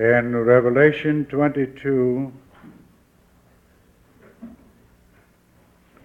In 0.00 0.34
Revelation 0.34 1.26
22, 1.26 2.32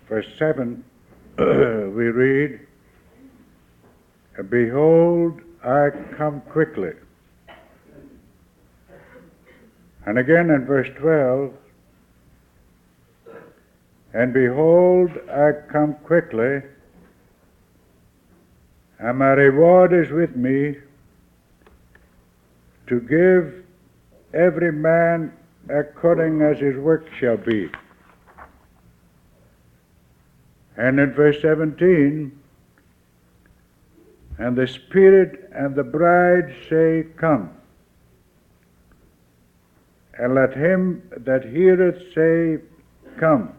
verse 0.10 0.28
7, 0.38 0.84
we 1.38 1.44
read, 1.44 2.60
Behold, 4.50 5.40
I 5.64 5.92
come 6.18 6.42
quickly. 6.42 6.92
And 10.06 10.20
again 10.20 10.50
in 10.50 10.66
verse 10.66 10.90
12, 10.98 11.54
And 14.14 14.34
behold, 14.34 15.12
I 15.32 15.54
come 15.72 15.94
quickly, 16.04 16.64
and 19.00 19.18
my 19.18 19.32
reward 19.32 19.94
is 19.94 20.12
with 20.12 20.36
me 20.36 20.76
to 22.88 23.00
give 23.00 23.65
every 24.36 24.72
man 24.72 25.32
according 25.70 26.42
as 26.42 26.60
his 26.60 26.76
work 26.78 27.08
shall 27.20 27.38
be. 27.38 27.70
And 30.78 31.00
in 31.00 31.14
verse 31.14 31.42
17, 31.42 32.38
and 34.38 34.56
the 34.58 34.68
Spirit 34.68 35.50
and 35.54 35.74
the 35.74 35.84
bride 35.84 36.54
say, 36.70 37.06
Come. 37.16 37.52
And 40.18 40.36
let 40.36 40.54
him 40.54 41.02
that 41.18 41.46
heareth 41.46 42.14
say, 42.14 42.60
Come. 43.18 43.54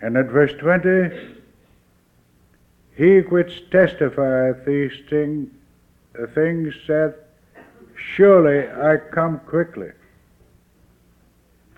And 0.00 0.16
at 0.16 0.26
verse 0.26 0.52
20, 0.54 1.38
He 2.96 3.18
which 3.20 3.68
testifieth 3.70 4.64
these 4.64 4.92
thing, 6.14 6.26
things 6.34 6.74
saith, 6.86 7.14
Surely 8.16 8.68
I 8.68 8.96
come 8.96 9.40
quickly. 9.40 9.90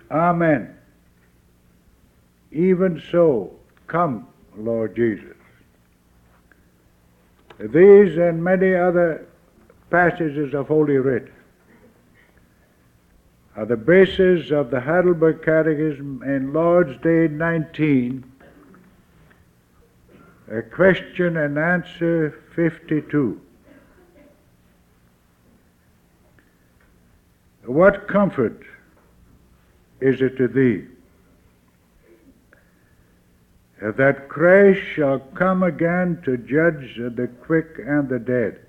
Amen. 0.09 0.75
Even 2.51 3.01
so, 3.11 3.51
come, 3.87 4.27
Lord 4.55 4.95
Jesus. 4.95 5.35
These 7.59 8.17
and 8.17 8.43
many 8.43 8.75
other 8.75 9.25
passages 9.89 10.53
of 10.53 10.67
Holy 10.67 10.97
Writ 10.97 11.31
are 13.55 13.65
the 13.65 13.77
basis 13.77 14.49
of 14.51 14.71
the 14.71 14.79
Heidelberg 14.79 15.43
Catechism 15.43 16.23
in 16.23 16.53
Lord's 16.53 16.99
Day 17.01 17.27
19, 17.27 18.23
a 20.51 20.61
question 20.61 21.37
and 21.37 21.57
answer 21.59 22.43
52. 22.55 23.39
What 27.65 28.07
comfort 28.07 28.61
is 30.01 30.21
it 30.21 30.35
to 30.37 30.47
thee 30.47 30.85
that 33.81 34.27
Christ 34.27 34.81
shall 34.95 35.19
come 35.19 35.63
again 35.63 36.21
to 36.25 36.37
judge 36.37 36.95
the 36.97 37.29
quick 37.41 37.79
and 37.79 38.09
the 38.09 38.19
dead? 38.19 38.59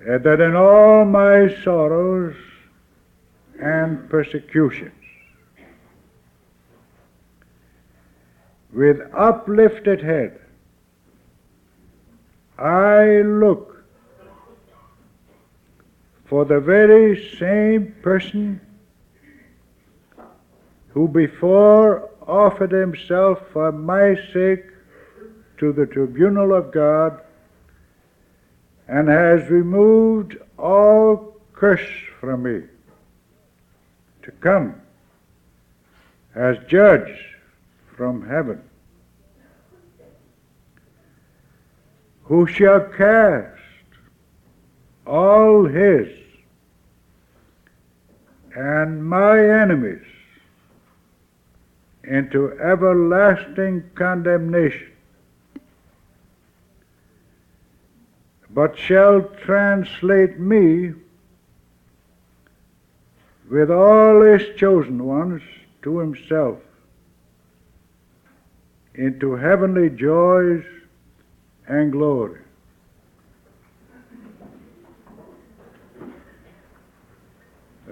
That 0.00 0.40
in 0.40 0.54
all 0.54 1.04
my 1.04 1.54
sorrows 1.64 2.36
and 3.60 4.08
persecutions, 4.08 4.92
with 8.72 9.00
uplifted 9.12 10.00
head, 10.00 10.40
I 12.58 13.22
look 13.22 13.77
for 16.28 16.44
the 16.44 16.60
very 16.60 17.36
same 17.38 17.94
person 18.02 18.60
who 20.88 21.08
before 21.08 22.10
offered 22.26 22.70
himself 22.70 23.40
for 23.52 23.72
my 23.72 24.14
sake 24.32 24.64
to 25.56 25.72
the 25.72 25.86
tribunal 25.86 26.52
of 26.52 26.70
God 26.70 27.20
and 28.86 29.08
has 29.08 29.48
removed 29.48 30.36
all 30.58 31.36
curse 31.52 31.88
from 32.20 32.42
me 32.42 32.62
to 34.22 34.30
come 34.32 34.80
as 36.34 36.56
judge 36.68 37.36
from 37.96 38.26
heaven. 38.26 38.62
Who 42.24 42.46
shall 42.46 42.80
cast 42.80 43.58
all 45.06 45.64
his 45.64 46.17
and 48.58 49.08
my 49.08 49.38
enemies 49.38 50.04
into 52.02 52.58
everlasting 52.58 53.88
condemnation, 53.94 54.90
but 58.50 58.76
shall 58.76 59.22
translate 59.44 60.40
me 60.40 60.92
with 63.48 63.70
all 63.70 64.22
his 64.22 64.42
chosen 64.56 65.04
ones 65.04 65.40
to 65.82 66.00
himself 66.00 66.58
into 68.96 69.36
heavenly 69.36 69.88
joys 69.88 70.64
and 71.68 71.92
glory. 71.92 72.40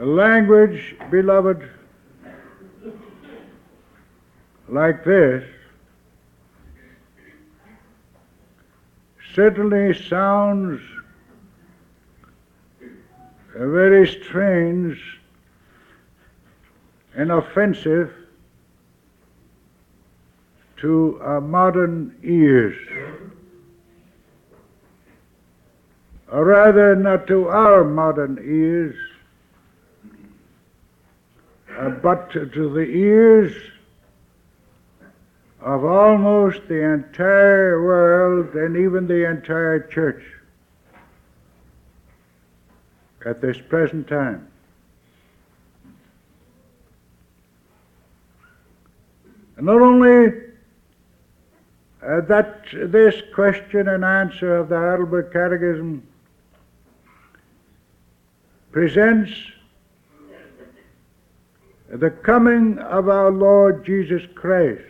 Language, 0.04 0.96
beloved, 1.10 1.68
like 4.68 5.04
this 5.04 5.44
certainly 9.34 9.94
sounds 9.94 10.80
very 13.54 14.06
strange 14.06 15.20
and 17.14 17.32
offensive 17.32 18.12
to 20.76 21.18
our 21.22 21.40
modern 21.40 22.14
ears, 22.22 22.76
or 26.30 26.44
rather, 26.44 26.94
not 26.94 27.26
to 27.26 27.48
our 27.48 27.82
modern 27.84 28.38
ears 28.42 28.96
uh, 31.76 31.90
but 31.90 32.30
to 32.30 32.44
the 32.46 32.86
ears 32.86 33.54
of 35.60 35.84
almost 35.84 36.60
the 36.68 36.92
entire 36.92 37.82
world 37.82 38.54
and 38.54 38.76
even 38.76 39.06
the 39.06 39.28
entire 39.28 39.80
church 39.80 40.22
at 43.24 43.40
this 43.40 43.58
present 43.58 44.06
time. 44.06 44.46
And 49.56 49.66
not 49.66 49.80
only 49.80 50.28
uh, 52.06 52.20
that 52.22 52.64
this 52.72 53.20
question 53.34 53.88
and 53.88 54.04
answer 54.04 54.56
of 54.56 54.68
the 54.68 54.78
Heidelberg 54.78 55.32
Catechism 55.32 56.06
presents 58.70 59.32
the 61.88 62.10
coming 62.10 62.78
of 62.78 63.08
our 63.08 63.30
Lord 63.30 63.84
Jesus 63.84 64.22
Christ 64.34 64.82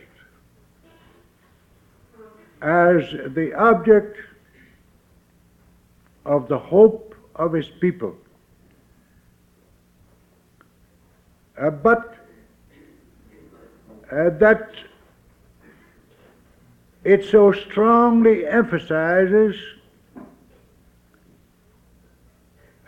as 2.61 3.03
the 3.35 3.53
object 3.55 4.17
of 6.25 6.47
the 6.47 6.57
hope 6.57 7.15
of 7.35 7.53
his 7.53 7.67
people. 7.79 8.15
Uh, 11.57 11.69
but 11.69 12.15
uh, 14.11 14.29
that 14.31 14.71
it 17.03 17.23
so 17.25 17.51
strongly 17.51 18.45
emphasizes 18.47 19.55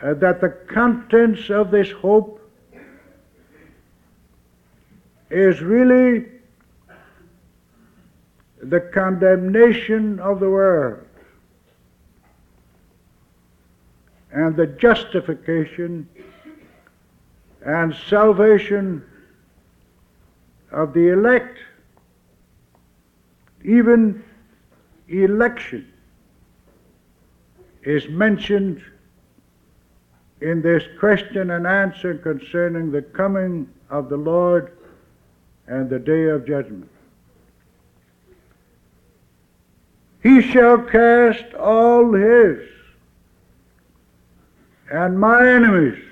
uh, 0.02 0.14
that 0.16 0.42
the 0.42 0.50
contents 0.50 1.50
of 1.50 1.72
this 1.72 1.92
hope 1.92 2.39
is 5.30 5.62
really 5.62 6.26
the 8.62 8.80
condemnation 8.80 10.20
of 10.20 10.40
the 10.40 10.50
world 10.50 11.06
and 14.32 14.56
the 14.56 14.68
justification 14.68 16.08
and 17.66 17.96
salvation 18.08 19.04
of 20.72 20.94
the 20.94 21.10
elect, 21.10 21.58
even 23.64 24.24
election 25.08 25.92
is 27.84 28.08
mentioned 28.10 28.84
in 30.42 30.62
this 30.62 30.84
question 31.00 31.52
and 31.52 31.66
answer 31.66 32.16
concerning 32.16 32.92
the 32.92 33.02
coming 33.02 33.68
of 33.90 34.10
the 34.10 34.18
Lord 34.18 34.78
and 35.70 35.88
the 35.88 36.00
day 36.00 36.26
of 36.26 36.46
judgment. 36.48 36.90
He 40.24 40.42
shall 40.42 40.80
cast 40.80 41.54
all 41.54 42.12
his 42.12 42.68
and 44.92 45.20
my 45.20 45.48
enemies 45.48 46.04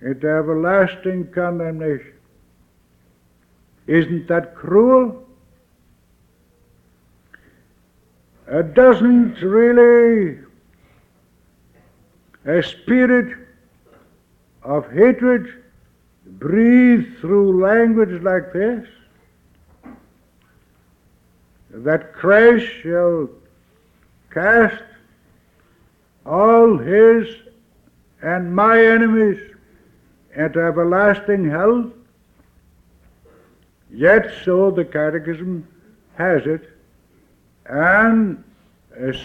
into 0.00 0.26
everlasting 0.26 1.30
condemnation. 1.30 2.14
Isn't 3.86 4.26
that 4.28 4.54
cruel? 4.54 5.28
It 8.48 8.74
doesn't 8.74 9.42
really 9.42 10.38
a 12.46 12.62
spirit 12.62 13.36
of 14.62 14.90
hatred 14.90 15.64
breathe 16.38 17.18
through 17.20 17.62
language 17.62 18.22
like 18.22 18.52
this? 18.52 18.86
That 21.70 22.12
Christ 22.12 22.66
shall 22.82 23.28
cast 24.30 24.82
all 26.24 26.78
his 26.78 27.28
and 28.22 28.54
my 28.54 28.82
enemies 28.84 29.40
into 30.34 30.60
everlasting 30.60 31.48
hell? 31.48 31.90
Yet 33.90 34.32
so 34.44 34.70
the 34.70 34.84
Catechism 34.84 35.66
has 36.16 36.46
it, 36.46 36.68
and 37.66 38.42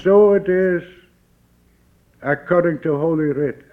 so 0.03 0.33
it 0.33 0.47
is 0.47 0.83
according 2.21 2.79
to 2.81 2.97
Holy 2.97 3.25
Writ. 3.25 3.63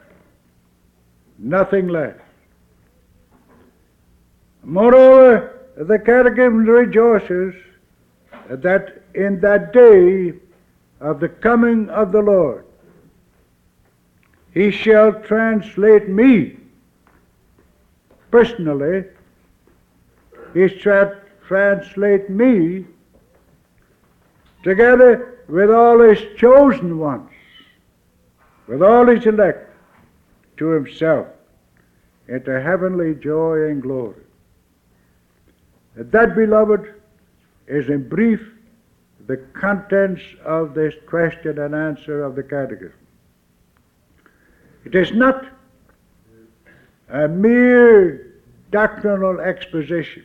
Nothing 1.38 1.88
less. 1.88 2.16
Moreover, 4.62 5.66
the 5.76 5.98
Catechism 5.98 6.66
rejoices 6.66 7.54
that 8.48 9.02
in 9.14 9.40
that 9.40 9.72
day 9.72 10.34
of 11.00 11.20
the 11.20 11.28
coming 11.28 11.88
of 11.90 12.12
the 12.12 12.20
Lord, 12.20 12.64
he 14.52 14.70
shall 14.70 15.12
translate 15.22 16.08
me 16.08 16.58
personally, 18.30 19.04
he 20.54 20.68
shall 20.68 21.14
translate 21.46 22.28
me 22.28 22.84
together 24.62 25.44
with 25.48 25.70
all 25.70 26.00
his 26.00 26.20
chosen 26.36 26.98
ones, 26.98 27.30
with 28.66 28.82
all 28.82 29.06
his 29.06 29.24
elect, 29.26 29.70
to 30.56 30.68
himself 30.68 31.26
into 32.26 32.60
heavenly 32.60 33.14
joy 33.14 33.68
and 33.68 33.80
glory. 33.80 34.27
That, 35.98 36.36
beloved, 36.36 36.94
is 37.66 37.88
in 37.88 38.08
brief 38.08 38.40
the 39.26 39.36
contents 39.52 40.22
of 40.44 40.72
this 40.72 40.94
question 41.06 41.58
and 41.58 41.74
answer 41.74 42.22
of 42.22 42.36
the 42.36 42.42
Catechism. 42.42 42.92
It 44.84 44.94
is 44.94 45.12
not 45.12 45.46
a 47.08 47.26
mere 47.26 48.34
doctrinal 48.70 49.40
exposition 49.40 50.24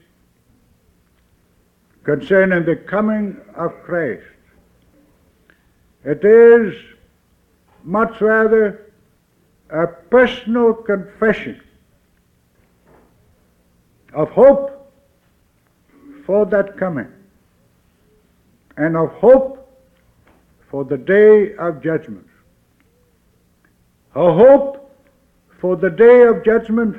concerning 2.03 2.65
the 2.65 2.75
coming 2.75 3.41
of 3.55 3.73
Christ. 3.83 4.23
It 6.05 6.23
is 6.23 6.75
much 7.83 8.21
rather 8.21 8.91
a 9.71 9.87
personal 9.87 10.75
confession 10.75 11.59
of 14.13 14.29
hope 14.29 14.82
for 16.25 16.45
that 16.45 16.77
coming 16.77 17.11
and 18.77 18.97
of 18.97 19.09
hope 19.13 19.59
for 20.69 20.83
the 20.83 20.97
day 20.97 21.53
of 21.55 21.83
judgment. 21.83 22.25
A 24.15 24.33
hope 24.33 24.91
for 25.59 25.75
the 25.75 25.89
day 25.89 26.23
of 26.23 26.43
judgment, 26.43 26.97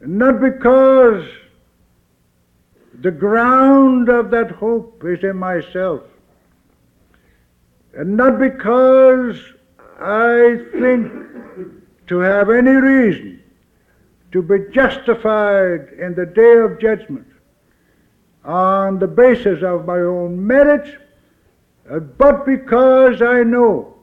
not 0.00 0.40
because 0.40 1.24
the 3.00 3.10
ground 3.10 4.08
of 4.08 4.30
that 4.30 4.50
hope 4.50 5.02
is 5.04 5.22
in 5.24 5.36
myself, 5.36 6.02
and 7.94 8.16
not 8.16 8.38
because 8.38 9.38
I 10.00 10.58
think 10.72 11.12
to 12.06 12.18
have 12.18 12.50
any 12.50 12.72
reason 12.72 13.42
to 14.32 14.42
be 14.42 14.58
justified 14.72 15.88
in 15.98 16.14
the 16.14 16.26
day 16.26 16.56
of 16.58 16.80
judgment 16.80 17.26
on 18.44 18.98
the 18.98 19.06
basis 19.06 19.62
of 19.62 19.86
my 19.86 19.98
own 19.98 20.46
merits, 20.46 20.90
uh, 21.90 21.98
but 21.98 22.44
because 22.44 23.22
I 23.22 23.42
know 23.42 23.94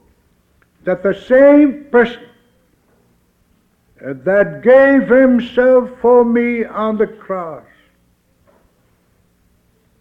that 0.84 1.04
the 1.04 1.14
same 1.14 1.86
person 1.92 2.24
uh, 4.04 4.14
that 4.24 4.64
gave 4.64 5.08
himself 5.08 5.90
for 6.02 6.26
me 6.26 6.66
on 6.66 6.98
the 6.98 7.08
cross 7.08 7.64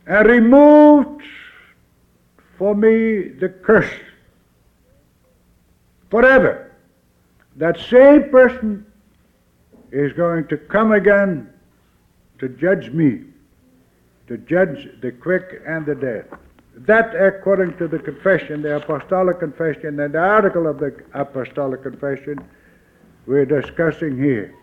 and 0.07 0.27
removed 0.27 1.23
for 2.57 2.75
me 2.75 3.29
the 3.29 3.49
curse 3.49 3.93
forever, 6.11 6.73
that 7.57 7.79
same 7.79 8.31
person 8.31 8.87
is 9.93 10.13
going 10.13 10.47
to 10.49 10.57
come 10.57 10.93
again 10.93 11.49
to 12.39 12.49
judge 12.49 12.91
me, 12.91 13.23
to 14.31 14.39
judge 14.39 14.89
the 15.01 15.11
quick 15.11 15.61
and 15.67 15.85
the 15.85 15.95
dead. 15.97 16.25
That, 16.77 17.17
according 17.17 17.77
to 17.79 17.89
the 17.89 17.99
confession, 17.99 18.63
the 18.63 18.77
Apostolic 18.77 19.41
Confession, 19.41 19.99
and 19.99 20.15
the 20.15 20.21
article 20.21 20.69
of 20.69 20.79
the 20.79 20.95
Apostolic 21.15 21.83
Confession 21.83 22.39
we're 23.27 23.45
discussing 23.45 24.17
here. 24.17 24.55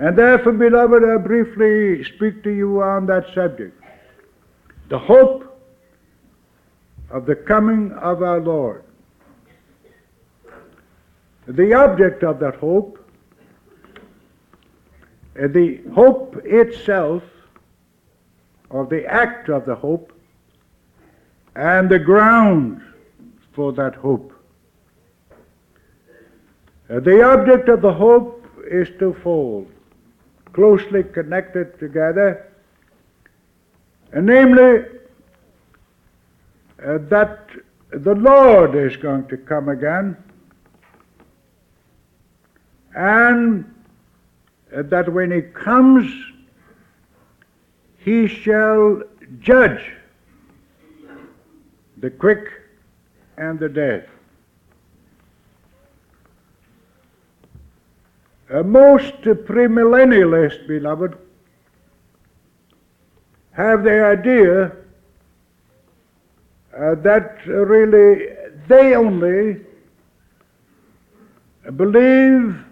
And 0.00 0.18
therefore, 0.18 0.54
beloved, 0.54 1.04
I 1.04 1.18
briefly 1.18 2.02
speak 2.02 2.42
to 2.42 2.50
you 2.50 2.82
on 2.82 3.06
that 3.06 3.32
subject. 3.32 3.80
The 4.88 4.98
hope 4.98 5.44
of 7.10 7.26
the 7.26 7.36
coming 7.36 7.92
of 7.92 8.24
our 8.24 8.40
Lord. 8.40 8.82
The 11.46 11.74
object 11.74 12.24
of 12.24 12.40
that 12.40 12.56
hope, 12.56 12.98
the 15.36 15.80
hope 15.94 16.38
itself, 16.44 17.22
or 18.70 18.86
the 18.86 19.06
act 19.06 19.48
of 19.48 19.64
the 19.66 19.74
hope, 19.74 20.12
and 21.56 21.88
the 21.88 21.98
ground 21.98 22.80
for 23.52 23.72
that 23.72 23.94
hope. 23.94 24.32
The 26.88 27.22
object 27.22 27.68
of 27.68 27.82
the 27.82 27.92
hope 27.92 28.46
is 28.70 28.88
twofold, 28.98 29.70
closely 30.52 31.02
connected 31.02 31.78
together, 31.78 32.52
namely 34.14 34.84
uh, 36.82 36.98
that 37.08 37.48
the 37.90 38.14
Lord 38.14 38.74
is 38.74 38.96
going 38.96 39.26
to 39.28 39.36
come 39.36 39.68
again, 39.68 40.16
and 42.94 43.64
that 44.70 45.12
when 45.12 45.30
He 45.30 45.42
comes, 45.42 46.10
He 47.98 48.26
shall 48.26 49.02
judge 49.40 49.92
the 51.98 52.10
quick 52.10 52.48
and 53.36 53.58
the 53.58 53.68
dead. 53.68 54.08
Uh, 58.50 58.62
most 58.62 59.20
premillennialists, 59.20 60.66
beloved, 60.66 61.18
have 63.52 63.84
the 63.84 64.04
idea 64.04 64.72
uh, 66.74 66.94
that 66.94 67.44
really 67.46 68.28
they 68.68 68.94
only 68.94 69.60
believe 71.76 72.64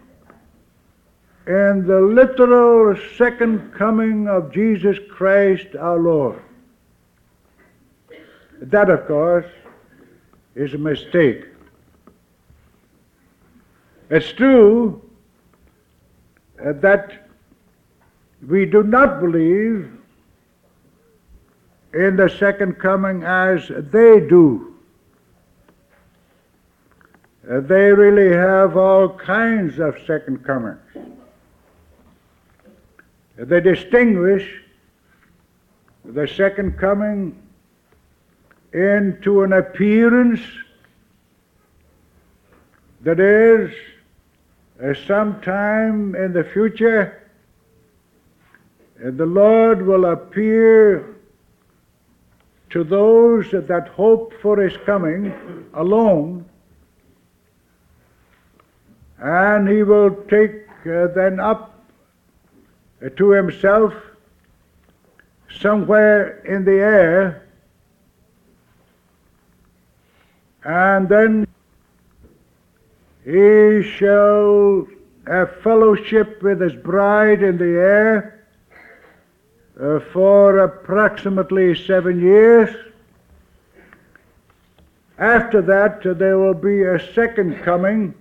in 1.47 1.87
the 1.87 2.01
literal 2.01 2.97
second 3.17 3.73
coming 3.73 4.29
of 4.29 4.53
Jesus 4.53 4.99
Christ 5.11 5.69
our 5.79 5.99
Lord. 5.99 6.43
That, 8.61 8.91
of 8.91 9.07
course, 9.07 9.47
is 10.55 10.75
a 10.75 10.79
mistake. 10.79 11.45
It's 14.11 14.33
true 14.33 15.03
uh, 16.65 16.73
that 16.75 17.29
we 18.47 18.65
do 18.65 18.83
not 18.83 19.21
believe 19.21 19.91
in 21.93 22.17
the 22.17 22.29
second 22.29 22.79
coming 22.79 23.23
as 23.25 23.69
they 23.69 24.21
do. 24.21 24.77
uh, 27.51 27.61
they 27.61 27.93
really 27.93 28.35
have 28.35 28.77
all 28.77 29.09
kinds 29.09 29.79
of 29.79 29.97
second 30.07 30.45
comings. 30.45 30.81
They 33.37 33.61
distinguish 33.61 34.63
the 36.05 36.27
second 36.27 36.79
coming 36.79 37.37
into 38.73 39.43
an 39.43 39.53
appearance 39.53 40.41
that 43.03 43.21
is 43.21 43.75
uh, 44.83 44.95
sometime 45.07 46.15
in 46.15 46.33
the 46.33 46.45
future 46.45 47.31
and 48.99 49.19
the 49.19 49.27
Lord 49.27 49.87
will 49.87 50.07
appear 50.07 51.17
to 52.71 52.85
those 52.85 53.51
that 53.51 53.89
hope 53.89 54.33
for 54.41 54.61
his 54.61 54.77
coming 54.85 55.33
alone 55.75 56.45
and 59.19 59.69
he 59.69 59.83
will 59.83 60.11
take 60.29 60.67
uh, 60.87 61.09
them 61.09 61.39
up 61.39 61.76
to 63.17 63.31
himself 63.31 63.95
somewhere 65.49 66.39
in 66.45 66.65
the 66.65 66.73
air 66.73 67.47
and 70.67 71.09
then 71.09 71.47
he 73.25 73.83
shall 73.83 74.87
have 75.27 75.61
fellowship 75.63 76.43
with 76.43 76.61
his 76.61 76.75
bride 76.75 77.43
in 77.43 77.57
the 77.57 77.65
air 77.65 78.45
uh, 79.81 80.01
for 80.13 80.59
approximately 80.59 81.75
seven 81.75 82.21
years. 82.21 82.75
After 85.19 85.63
that, 85.63 86.05
uh, 86.07 86.15
there 86.15 86.39
will 86.39 86.55
be 86.55 86.83
a 86.83 86.99
second 87.15 87.63
coming 87.63 88.15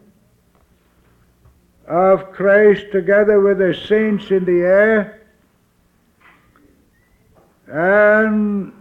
of 1.87 2.31
Christ 2.31 2.91
together 2.91 3.39
with 3.39 3.59
the 3.59 3.73
saints 3.73 4.31
in 4.31 4.45
the 4.45 4.61
air 4.61 5.21
and 7.67 8.71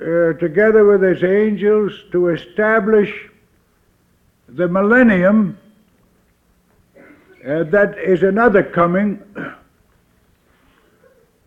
uh, 0.00 0.32
together 0.34 0.84
with 0.84 1.02
his 1.02 1.24
angels 1.24 1.92
to 2.12 2.28
establish 2.28 3.28
the 4.48 4.68
millennium. 4.68 5.58
Uh, 7.46 7.64
that 7.64 7.98
is 7.98 8.22
another 8.22 8.62
coming. 8.62 9.22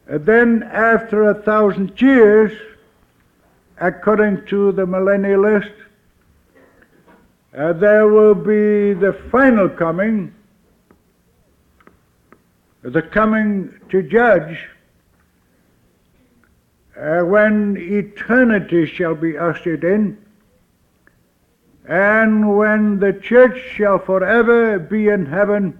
And 0.07 0.25
then, 0.25 0.63
after 0.63 1.29
a 1.29 1.33
thousand 1.33 2.01
years, 2.01 2.51
according 3.79 4.45
to 4.47 4.71
the 4.73 4.85
millennialist, 4.85 5.71
uh, 7.57 7.73
there 7.73 8.07
will 8.07 8.35
be 8.35 8.93
the 8.93 9.13
final 9.31 9.69
coming, 9.69 10.33
the 12.81 13.01
coming 13.01 13.73
to 13.89 14.01
judge, 14.01 14.67
uh, 16.97 17.21
when 17.21 17.77
eternity 17.77 18.85
shall 18.85 19.15
be 19.15 19.37
ushered 19.37 19.83
in, 19.83 20.17
and 21.87 22.57
when 22.57 22.99
the 22.99 23.13
church 23.13 23.59
shall 23.75 23.99
forever 23.99 24.79
be 24.79 25.09
in 25.09 25.25
heaven, 25.25 25.79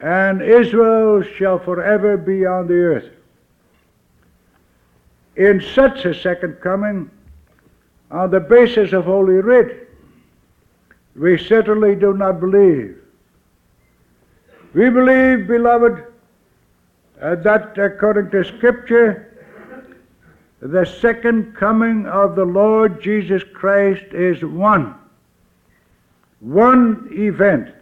and 0.00 0.42
Israel 0.42 1.22
shall 1.22 1.58
forever 1.58 2.16
be 2.16 2.44
on 2.44 2.66
the 2.66 2.74
earth. 2.74 3.10
In 5.36 5.60
such 5.60 6.04
a 6.04 6.14
second 6.14 6.60
coming, 6.60 7.10
on 8.10 8.30
the 8.30 8.40
basis 8.40 8.92
of 8.92 9.04
Holy 9.04 9.34
Writ, 9.34 9.88
we 11.16 11.38
certainly 11.38 11.96
do 11.96 12.12
not 12.14 12.38
believe. 12.38 13.03
We 14.74 14.90
believe, 14.90 15.46
beloved, 15.46 16.04
uh, 17.22 17.36
that 17.36 17.78
according 17.78 18.30
to 18.30 18.44
Scripture, 18.44 19.46
the 20.60 20.84
second 20.84 21.54
coming 21.54 22.06
of 22.06 22.34
the 22.34 22.44
Lord 22.44 23.00
Jesus 23.00 23.44
Christ 23.54 24.04
is 24.12 24.44
one. 24.44 24.96
One 26.40 27.08
event. 27.12 27.72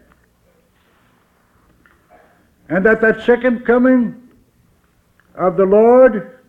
And 2.68 2.84
that 2.84 3.00
that 3.00 3.22
second 3.22 3.64
coming 3.64 4.28
of 5.34 5.56
the 5.56 5.64
Lord 5.64 6.40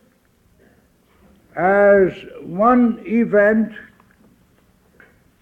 as 1.55 2.11
one 2.41 3.01
event 3.05 3.71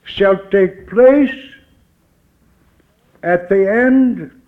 shall 0.03 0.37
take 0.51 0.87
place 0.87 1.33
at 3.23 3.49
the 3.49 3.71
end 3.71 4.40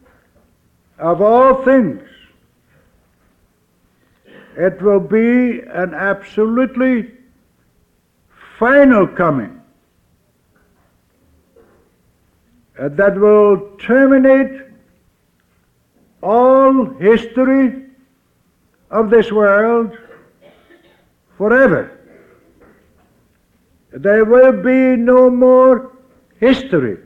of 1.03 1.21
all 1.21 1.63
things. 1.65 2.01
It 4.55 4.81
will 4.81 5.01
be 5.01 5.59
an 5.59 5.93
absolutely 5.93 7.11
final 8.57 9.05
coming 9.07 9.59
that 12.77 13.19
will 13.19 13.75
terminate 13.79 14.61
all 16.21 16.85
history 16.99 17.87
of 18.89 19.09
this 19.09 19.29
world 19.29 19.97
forever. 21.37 21.99
There 23.91 24.23
will 24.23 24.53
be 24.53 24.95
no 24.95 25.29
more 25.29 25.91
history 26.39 26.97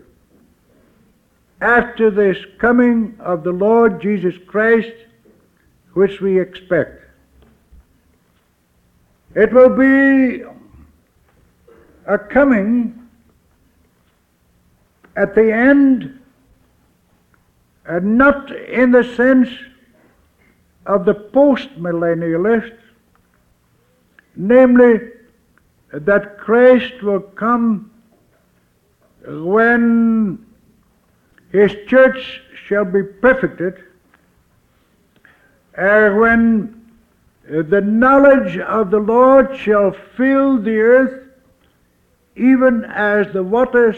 after 1.61 2.11
this 2.11 2.37
coming 2.59 3.15
of 3.19 3.43
the 3.43 3.51
Lord 3.51 4.01
Jesus 4.01 4.35
Christ, 4.45 4.93
which 5.93 6.21
we 6.21 6.39
expect. 6.39 7.01
It 9.35 9.51
will 9.51 9.69
be 9.75 10.43
a 12.05 12.17
coming 12.17 13.07
at 15.15 15.33
the 15.33 15.51
end, 15.51 16.19
and 17.85 18.17
not 18.17 18.51
in 18.51 18.91
the 18.91 19.03
sense 19.15 19.49
of 20.85 21.05
the 21.05 21.13
post-millennialist, 21.13 22.77
namely 24.35 24.99
that 25.91 26.37
Christ 26.37 27.01
will 27.01 27.19
come 27.19 27.91
when 29.25 30.46
his 31.51 31.75
church 31.87 32.41
shall 32.65 32.85
be 32.85 33.03
perfected, 33.03 33.83
and 35.75 36.19
when 36.19 36.91
uh, 37.49 37.61
the 37.61 37.81
knowledge 37.81 38.57
of 38.57 38.91
the 38.91 38.99
Lord 38.99 39.57
shall 39.57 39.91
fill 40.15 40.57
the 40.57 40.77
earth, 40.77 41.29
even 42.35 42.83
as 42.85 43.31
the 43.33 43.43
waters 43.43 43.95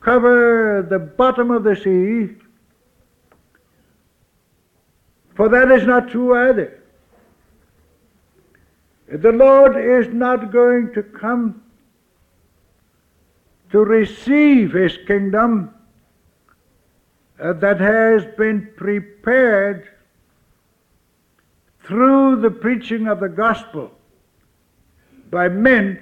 cover 0.00 0.86
the 0.88 0.98
bottom 0.98 1.50
of 1.50 1.64
the 1.64 1.74
sea. 1.74 2.34
For 5.34 5.48
that 5.48 5.70
is 5.70 5.84
not 5.84 6.08
true 6.08 6.36
either. 6.36 6.82
The 9.08 9.32
Lord 9.32 9.76
is 9.76 10.12
not 10.12 10.52
going 10.52 10.92
to 10.94 11.02
come 11.02 11.62
to 13.70 13.78
receive 13.80 14.72
his 14.72 14.96
kingdom 15.06 15.74
uh, 17.40 17.52
that 17.54 17.80
has 17.80 18.24
been 18.36 18.68
prepared 18.76 19.88
through 21.84 22.40
the 22.40 22.50
preaching 22.50 23.06
of 23.06 23.20
the 23.20 23.28
gospel 23.28 23.90
by 25.30 25.48
men, 25.48 26.00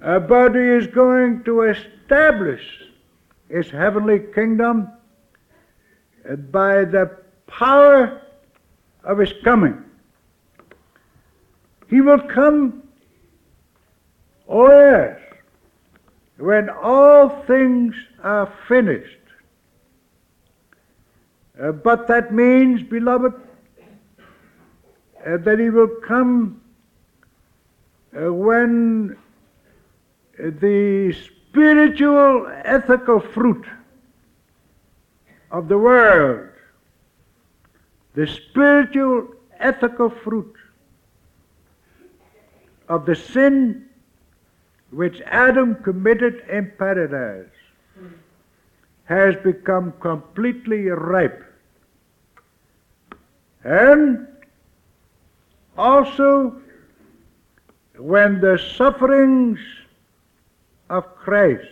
but 0.00 0.54
he 0.54 0.60
is 0.60 0.86
going 0.88 1.44
to 1.44 1.62
establish 1.62 2.62
his 3.48 3.70
heavenly 3.70 4.20
kingdom 4.34 4.88
uh, 6.28 6.36
by 6.36 6.84
the 6.84 7.18
power 7.46 8.22
of 9.04 9.18
his 9.18 9.32
coming. 9.44 9.82
He 11.88 12.00
will 12.00 12.20
come, 12.20 12.82
oh 14.48 14.68
yes, 14.68 15.20
when 16.38 16.68
all 16.68 17.28
things 17.46 17.94
are 18.22 18.52
finished. 18.66 19.15
Uh, 21.60 21.72
but 21.72 22.06
that 22.06 22.32
means, 22.32 22.82
beloved, 22.82 23.32
uh, 25.26 25.36
that 25.38 25.58
he 25.58 25.70
will 25.70 25.88
come 26.06 26.60
uh, 28.16 28.32
when 28.32 29.16
the 30.38 31.12
spiritual 31.12 32.46
ethical 32.64 33.20
fruit 33.20 33.64
of 35.50 35.68
the 35.68 35.78
world, 35.78 36.48
the 38.14 38.26
spiritual 38.26 39.28
ethical 39.58 40.10
fruit 40.10 40.54
of 42.88 43.06
the 43.06 43.16
sin 43.16 43.88
which 44.90 45.20
Adam 45.22 45.74
committed 45.82 46.42
in 46.50 46.70
paradise 46.78 47.48
has 49.04 49.34
become 49.36 49.92
completely 50.00 50.88
ripe. 50.88 51.45
And 53.66 54.28
also, 55.76 56.62
when 57.98 58.40
the 58.40 58.58
sufferings 58.76 59.58
of 60.88 61.16
Christ 61.16 61.66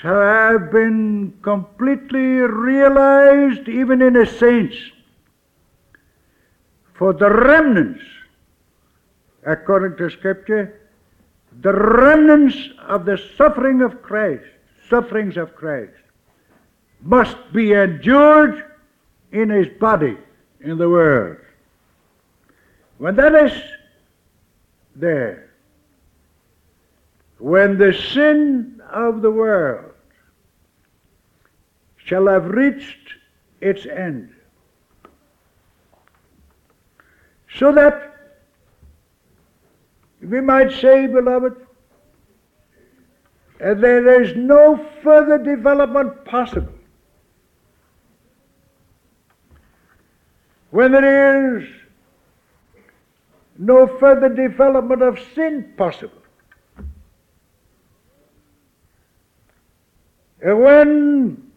shall 0.00 0.20
have 0.20 0.72
been 0.72 1.38
completely 1.42 2.40
realized 2.40 3.68
even 3.68 4.02
in 4.02 4.16
a 4.16 4.26
sense, 4.26 4.74
for 6.94 7.12
the 7.12 7.30
remnants, 7.30 8.02
according 9.46 9.96
to 9.98 10.10
Scripture, 10.10 10.80
the 11.60 11.72
remnants 11.72 12.58
of 12.88 13.04
the 13.04 13.18
suffering 13.36 13.82
of 13.82 14.02
Christ, 14.02 14.42
sufferings 14.90 15.36
of 15.36 15.54
Christ, 15.54 15.94
must 17.02 17.36
be 17.52 17.72
endured 17.72 18.64
in 19.32 19.50
his 19.50 19.68
body 19.78 20.16
in 20.60 20.78
the 20.78 20.88
world. 20.88 21.38
When 22.98 23.16
that 23.16 23.34
is 23.34 23.52
there, 24.94 25.50
when 27.38 27.78
the 27.78 27.92
sin 27.92 28.80
of 28.90 29.22
the 29.22 29.30
world 29.30 29.92
shall 31.96 32.28
have 32.28 32.46
reached 32.46 33.14
its 33.60 33.86
end, 33.86 34.32
so 37.58 37.72
that 37.72 38.10
we 40.20 40.40
might 40.40 40.72
say, 40.72 41.06
beloved, 41.06 41.66
there 43.58 44.22
is 44.22 44.36
no 44.36 44.88
further 45.02 45.38
development 45.38 46.24
possible. 46.24 46.72
When 50.72 50.92
there 50.92 51.58
is 51.58 51.68
no 53.58 53.86
further 53.98 54.30
development 54.30 55.02
of 55.02 55.18
sin 55.34 55.74
possible. 55.76 56.22
When 60.42 61.52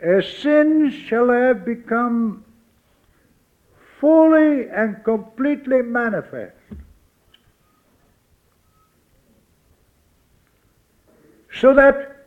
a 0.00 0.22
sin 0.22 0.88
shall 1.08 1.28
have 1.30 1.64
become 1.64 2.44
fully 4.00 4.68
and 4.68 5.02
completely 5.02 5.82
manifest, 5.82 6.54
so 11.52 11.74
that 11.74 12.24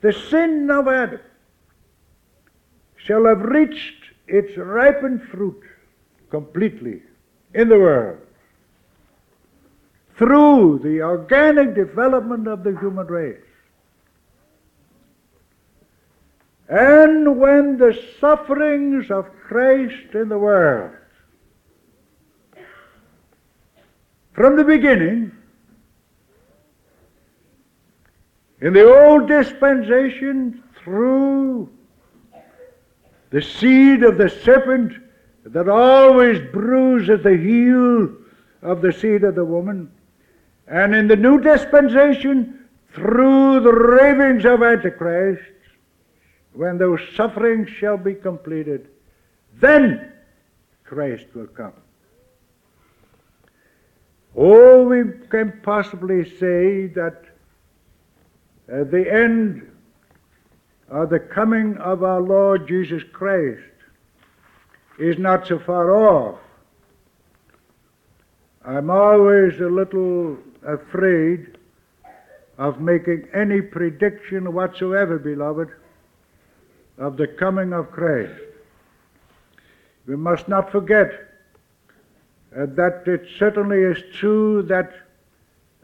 the 0.00 0.12
sin 0.12 0.68
of 0.72 0.88
Adam 0.88 1.20
shall 3.10 3.24
have 3.24 3.42
reached 3.42 4.04
its 4.28 4.56
ripened 4.56 5.20
fruit 5.20 5.60
completely 6.30 7.02
in 7.54 7.68
the 7.68 7.76
world 7.76 8.20
through 10.16 10.78
the 10.84 11.02
organic 11.02 11.74
development 11.74 12.46
of 12.46 12.62
the 12.62 12.70
human 12.78 13.08
race. 13.08 13.50
And 16.68 17.40
when 17.40 17.78
the 17.78 18.00
sufferings 18.20 19.10
of 19.10 19.28
Christ 19.42 20.14
in 20.14 20.28
the 20.28 20.38
world, 20.38 20.92
from 24.34 24.54
the 24.54 24.62
beginning, 24.62 25.32
in 28.60 28.72
the 28.72 28.84
old 28.84 29.26
dispensation 29.26 30.62
through 30.84 31.68
the 33.30 33.42
seed 33.42 34.02
of 34.02 34.18
the 34.18 34.28
serpent 34.28 34.92
that 35.44 35.68
always 35.68 36.40
bruises 36.52 37.22
the 37.22 37.36
heel 37.36 38.14
of 38.62 38.82
the 38.82 38.92
seed 38.92 39.24
of 39.24 39.34
the 39.34 39.44
woman, 39.44 39.90
and 40.66 40.94
in 40.94 41.08
the 41.08 41.16
new 41.16 41.40
dispensation 41.40 42.68
through 42.92 43.60
the 43.60 43.72
ravings 43.72 44.44
of 44.44 44.62
Antichrist, 44.62 45.42
when 46.52 46.76
those 46.76 47.00
sufferings 47.14 47.70
shall 47.70 47.96
be 47.96 48.14
completed, 48.14 48.88
then 49.60 50.12
Christ 50.84 51.26
will 51.34 51.46
come. 51.46 51.72
Oh, 54.36 54.84
we 54.84 55.04
can 55.28 55.60
possibly 55.62 56.24
say 56.24 56.86
that 56.88 57.24
uh, 58.72 58.84
the 58.84 59.12
end 59.12 59.70
of 60.90 61.08
the 61.08 61.20
coming 61.20 61.76
of 61.78 62.02
our 62.02 62.20
Lord 62.20 62.66
Jesus 62.66 63.02
Christ 63.12 63.62
is 64.98 65.18
not 65.18 65.46
so 65.46 65.58
far 65.58 65.94
off. 65.94 66.38
I'm 68.64 68.90
always 68.90 69.58
a 69.60 69.68
little 69.68 70.36
afraid 70.66 71.56
of 72.58 72.80
making 72.80 73.26
any 73.32 73.62
prediction 73.62 74.52
whatsoever, 74.52 75.18
beloved, 75.18 75.68
of 76.98 77.16
the 77.16 77.26
coming 77.26 77.72
of 77.72 77.90
Christ. 77.90 78.38
We 80.06 80.16
must 80.16 80.48
not 80.48 80.70
forget 80.70 81.10
uh, 82.54 82.66
that 82.66 83.04
it 83.06 83.26
certainly 83.38 83.78
is 83.78 84.02
true 84.12 84.62
that 84.64 84.92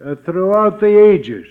uh, 0.05 0.16
throughout 0.16 0.81
the 0.81 0.99
ages, 1.11 1.47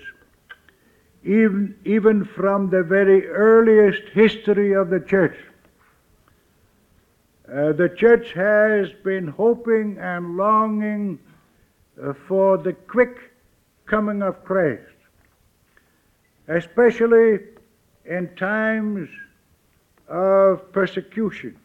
even, 1.25 1.75
even 1.85 2.23
from 2.23 2.69
the 2.69 2.83
very 2.83 3.27
earliest 3.27 4.03
history 4.13 4.73
of 4.73 4.89
the 4.89 4.99
church. 4.99 5.35
Uh, 7.51 7.73
the 7.73 7.89
church 7.89 8.31
has 8.33 8.89
been 9.03 9.27
hoping 9.27 9.97
and 9.99 10.37
longing 10.37 11.19
uh, 12.01 12.13
for 12.27 12.57
the 12.57 12.73
quick 12.73 13.31
coming 13.85 14.21
of 14.21 14.43
Christ, 14.43 14.81
especially 16.47 17.39
in 18.05 18.29
times 18.35 19.09
of 20.07 20.71
persecution 20.71 21.57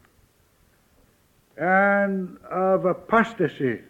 and 1.59 2.39
of 2.51 2.87
apostasy 2.87 3.81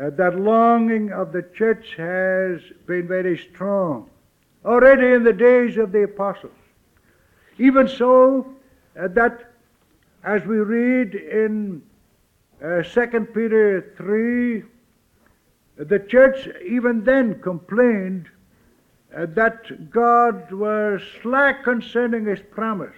uh, 0.00 0.10
that 0.10 0.38
longing 0.38 1.12
of 1.12 1.32
the 1.32 1.42
church 1.54 1.94
has 1.96 2.60
been 2.86 3.08
very 3.08 3.36
strong 3.36 4.08
already 4.64 5.12
in 5.12 5.24
the 5.24 5.32
days 5.32 5.76
of 5.76 5.92
the 5.92 6.04
apostles. 6.04 6.52
Even 7.58 7.88
so, 7.88 8.54
uh, 8.98 9.08
that 9.08 9.52
as 10.24 10.44
we 10.44 10.58
read 10.58 11.14
in 11.14 11.82
uh, 12.62 12.82
2 12.82 13.28
Peter 13.34 13.92
3, 13.96 14.62
the 15.76 15.98
church 16.00 16.48
even 16.66 17.04
then 17.04 17.40
complained 17.40 18.28
uh, 19.16 19.26
that 19.26 19.90
God 19.90 20.52
was 20.52 21.00
slack 21.22 21.64
concerning 21.64 22.26
his 22.26 22.40
promise. 22.50 22.96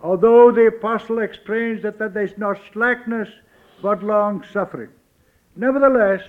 Although 0.00 0.52
the 0.52 0.66
apostle 0.66 1.18
explains 1.18 1.82
that, 1.82 1.98
that 1.98 2.14
there's 2.14 2.36
no 2.38 2.54
slackness 2.72 3.28
but 3.82 4.02
long 4.02 4.44
suffering. 4.52 4.90
Nevertheless, 5.56 6.22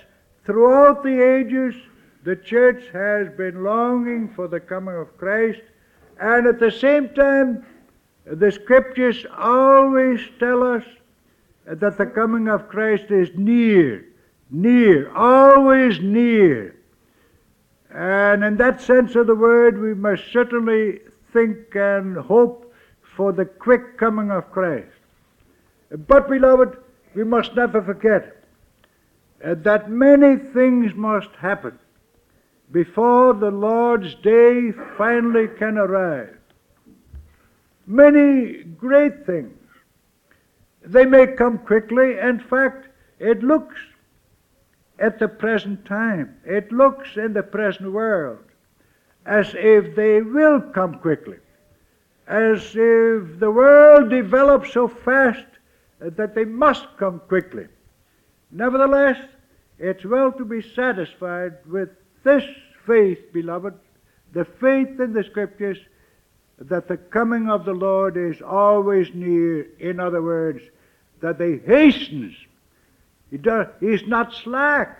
throughout 0.45 1.03
the 1.03 1.21
ages, 1.21 1.75
the 2.23 2.35
church 2.35 2.83
has 2.93 3.29
been 3.37 3.63
longing 3.63 4.29
for 4.29 4.47
the 4.47 4.59
coming 4.59 4.95
of 4.95 5.17
Christ, 5.17 5.61
and 6.19 6.47
at 6.47 6.59
the 6.59 6.71
same 6.71 7.09
time, 7.09 7.65
the 8.25 8.51
scriptures 8.51 9.25
always 9.37 10.21
tell 10.39 10.63
us 10.63 10.83
that 11.65 11.97
the 11.97 12.05
coming 12.05 12.47
of 12.47 12.69
Christ 12.69 13.11
is 13.11 13.29
near, 13.35 14.05
near, 14.49 15.11
always 15.13 15.99
near. 15.99 16.75
And 17.93 18.43
in 18.43 18.57
that 18.57 18.81
sense 18.81 19.15
of 19.15 19.27
the 19.27 19.35
word, 19.35 19.79
we 19.79 19.93
must 19.93 20.31
certainly 20.31 20.99
think 21.33 21.75
and 21.75 22.17
hope 22.17 22.73
for 23.15 23.33
the 23.33 23.45
quick 23.45 23.97
coming 23.97 24.31
of 24.31 24.51
Christ. 24.51 24.87
But, 26.07 26.29
beloved, 26.29 26.77
we 27.15 27.23
must 27.23 27.55
never 27.55 27.81
forget 27.81 28.36
uh, 29.43 29.55
that 29.55 29.89
many 29.89 30.37
things 30.37 30.93
must 30.95 31.29
happen 31.39 31.77
before 32.71 33.33
the 33.33 33.51
Lord's 33.51 34.15
day 34.15 34.71
finally 34.97 35.47
can 35.47 35.77
arrive. 35.77 36.37
Many 37.85 38.63
great 38.63 39.25
things. 39.25 39.57
They 40.83 41.05
may 41.05 41.27
come 41.27 41.59
quickly. 41.59 42.17
In 42.19 42.39
fact, 42.39 42.89
it 43.19 43.43
looks 43.43 43.77
at 44.99 45.19
the 45.19 45.27
present 45.27 45.85
time, 45.85 46.37
it 46.43 46.71
looks 46.71 47.17
in 47.17 47.33
the 47.33 47.43
present 47.43 47.91
world 47.91 48.39
as 49.27 49.53
if 49.55 49.93
they 49.95 50.21
will 50.21 50.61
come 50.61 50.95
quickly, 50.99 51.37
as 52.27 52.61
if 52.73 53.39
the 53.39 53.51
world 53.51 54.09
develops 54.09 54.73
so 54.73 54.87
fast 54.87 55.45
that 55.99 56.33
they 56.33 56.45
must 56.45 56.87
come 56.97 57.19
quickly. 57.27 57.67
Nevertheless, 58.51 59.17
it's 59.79 60.05
well 60.05 60.31
to 60.33 60.45
be 60.45 60.61
satisfied 60.61 61.53
with 61.65 61.89
this 62.23 62.43
faith, 62.85 63.19
beloved, 63.33 63.73
the 64.33 64.45
faith 64.45 64.99
in 64.99 65.13
the 65.13 65.23
Scriptures 65.23 65.77
that 66.59 66.87
the 66.87 66.97
coming 66.97 67.49
of 67.49 67.65
the 67.65 67.73
Lord 67.73 68.17
is 68.17 68.41
always 68.41 69.07
near. 69.13 69.67
In 69.79 69.99
other 69.99 70.21
words, 70.21 70.61
that 71.21 71.39
He 71.39 71.59
hastens. 71.65 72.35
He 73.29 73.37
does, 73.37 73.67
he's 73.79 74.07
not 74.07 74.33
slack 74.33 74.99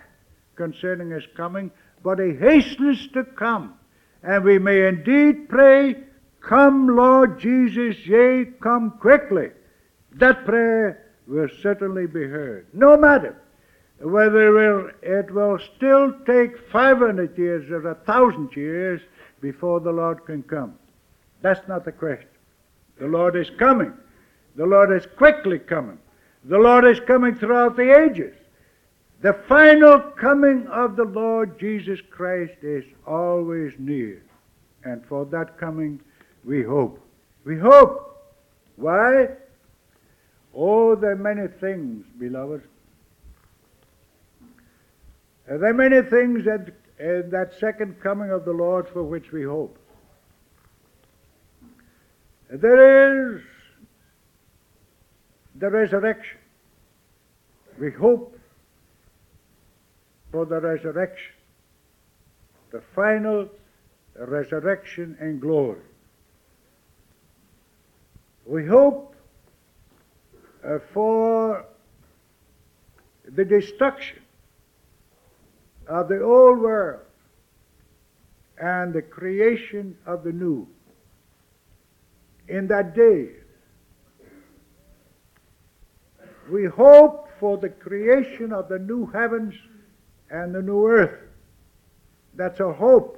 concerning 0.54 1.10
His 1.10 1.24
coming, 1.36 1.70
but 2.02 2.18
He 2.18 2.34
hastens 2.34 3.08
to 3.08 3.24
come. 3.24 3.74
And 4.22 4.44
we 4.44 4.58
may 4.58 4.86
indeed 4.86 5.48
pray, 5.48 5.96
Come, 6.40 6.88
Lord 6.88 7.40
Jesus, 7.40 7.96
yea, 8.06 8.46
come 8.62 8.92
quickly. 8.92 9.50
That 10.14 10.44
prayer 10.44 11.07
will 11.28 11.48
certainly 11.62 12.06
be 12.06 12.24
heard. 12.24 12.66
No 12.72 12.96
matter 12.96 13.36
whether 14.00 14.88
it 15.02 15.30
will, 15.30 15.58
still 15.76 16.12
take 16.24 16.58
500 16.70 17.36
years 17.36 17.70
or 17.70 17.88
a 17.88 17.94
thousand 17.94 18.56
years 18.56 19.00
before 19.40 19.80
the 19.80 19.92
Lord 19.92 20.24
can 20.24 20.42
come. 20.42 20.74
That's 21.42 21.66
not 21.68 21.84
the 21.84 21.92
question. 21.92 22.28
The 22.98 23.06
Lord 23.06 23.36
is 23.36 23.50
coming. 23.58 23.92
The 24.56 24.66
Lord 24.66 24.92
is 24.92 25.06
quickly 25.16 25.58
coming. 25.58 25.98
The 26.44 26.58
Lord 26.58 26.84
is 26.84 27.00
coming 27.00 27.34
throughout 27.34 27.76
the 27.76 28.04
ages. 28.04 28.34
The 29.20 29.32
final 29.48 29.98
coming 29.98 30.66
of 30.68 30.96
the 30.96 31.04
Lord 31.04 31.58
Jesus 31.58 32.00
Christ 32.10 32.54
is 32.62 32.84
always 33.06 33.72
near. 33.78 34.22
And 34.84 35.04
for 35.06 35.24
that 35.26 35.58
coming, 35.58 36.00
we 36.44 36.62
hope. 36.62 37.00
We 37.44 37.58
hope. 37.58 38.16
Why? 38.76 39.28
Oh, 40.54 40.94
there 40.94 41.12
are 41.12 41.16
many 41.16 41.48
things, 41.48 42.04
beloved. 42.18 42.62
There 45.46 45.64
are 45.64 45.74
many 45.74 46.02
things 46.02 46.44
that, 46.44 46.74
in 46.98 47.30
that 47.30 47.54
second 47.58 48.00
coming 48.00 48.30
of 48.30 48.44
the 48.44 48.52
Lord 48.52 48.88
for 48.88 49.02
which 49.02 49.32
we 49.32 49.44
hope. 49.44 49.78
There 52.50 53.36
is 53.36 53.42
the 55.56 55.70
resurrection. 55.70 56.38
We 57.78 57.92
hope 57.92 58.38
for 60.32 60.44
the 60.44 60.60
resurrection, 60.60 61.32
the 62.70 62.82
final 62.94 63.48
resurrection 64.16 65.16
and 65.20 65.40
glory. 65.40 65.80
We 68.44 68.66
hope 68.66 69.07
uh, 70.68 70.78
for 70.92 71.64
the 73.36 73.44
destruction 73.44 74.18
of 75.86 76.08
the 76.08 76.22
old 76.22 76.60
world 76.60 77.00
and 78.60 78.92
the 78.92 79.02
creation 79.02 79.96
of 80.06 80.24
the 80.24 80.32
new 80.32 80.66
in 82.48 82.66
that 82.66 82.94
day. 82.94 83.28
We 86.50 86.66
hope 86.66 87.28
for 87.38 87.58
the 87.58 87.68
creation 87.68 88.52
of 88.52 88.68
the 88.68 88.78
new 88.78 89.06
heavens 89.06 89.54
and 90.30 90.54
the 90.54 90.62
new 90.62 90.86
earth. 90.86 91.18
That's 92.34 92.60
a 92.60 92.72
hope. 92.72 93.14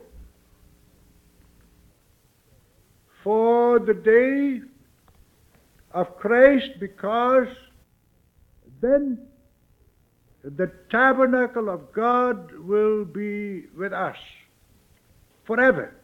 For 3.22 3.78
the 3.78 3.94
day 3.94 4.62
of 5.92 6.16
Christ, 6.18 6.70
because 6.79 7.48
then 8.81 9.26
the 10.42 10.70
tabernacle 10.90 11.68
of 11.68 11.92
God 11.92 12.53
will 12.59 13.05
be 13.05 13.66
with 13.76 13.92
us 13.92 14.16
forever. 15.44 15.94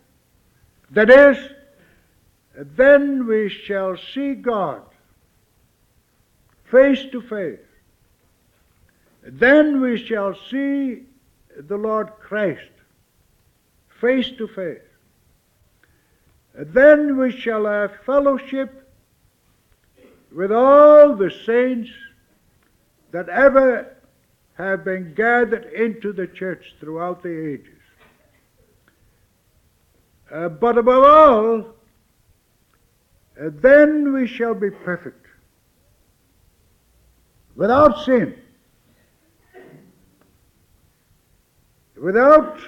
That 0.91 1.11
is, 1.11 1.39
then 2.55 3.27
we 3.27 3.49
shall 3.49 3.97
see 4.15 4.35
God 4.35 4.83
face 6.71 7.05
to 7.13 7.21
face. 7.23 7.61
Then 9.23 9.81
we 9.81 9.97
shall 10.05 10.35
see 10.51 11.03
the 11.57 11.77
Lord 11.77 12.11
Christ 12.21 12.71
face 14.01 14.31
to 14.39 14.47
face. 14.49 14.81
Then 16.55 17.19
we 17.19 17.33
shall 17.33 17.67
have 17.67 17.93
fellowship 18.05 18.86
with 20.37 20.53
all 20.53 21.17
the 21.17 21.31
saints 21.47 21.89
that 23.11 23.27
ever 23.31 23.97
have 24.59 24.85
been 24.85 25.15
gathered 25.15 25.65
into 25.73 26.13
the 26.13 26.27
church 26.27 26.75
throughout 26.79 27.23
the 27.23 27.55
ages. 27.55 27.81
Uh, 30.31 30.51
but 30.51 30.77
above 30.77 31.05
all, 31.05 31.61
uh, 33.41 33.49
then 33.63 34.13
we 34.13 34.27
shall 34.27 34.53
be 34.55 34.71
perfect, 34.71 35.27
without 37.55 38.05
sin, 38.05 38.35
without 41.99 42.59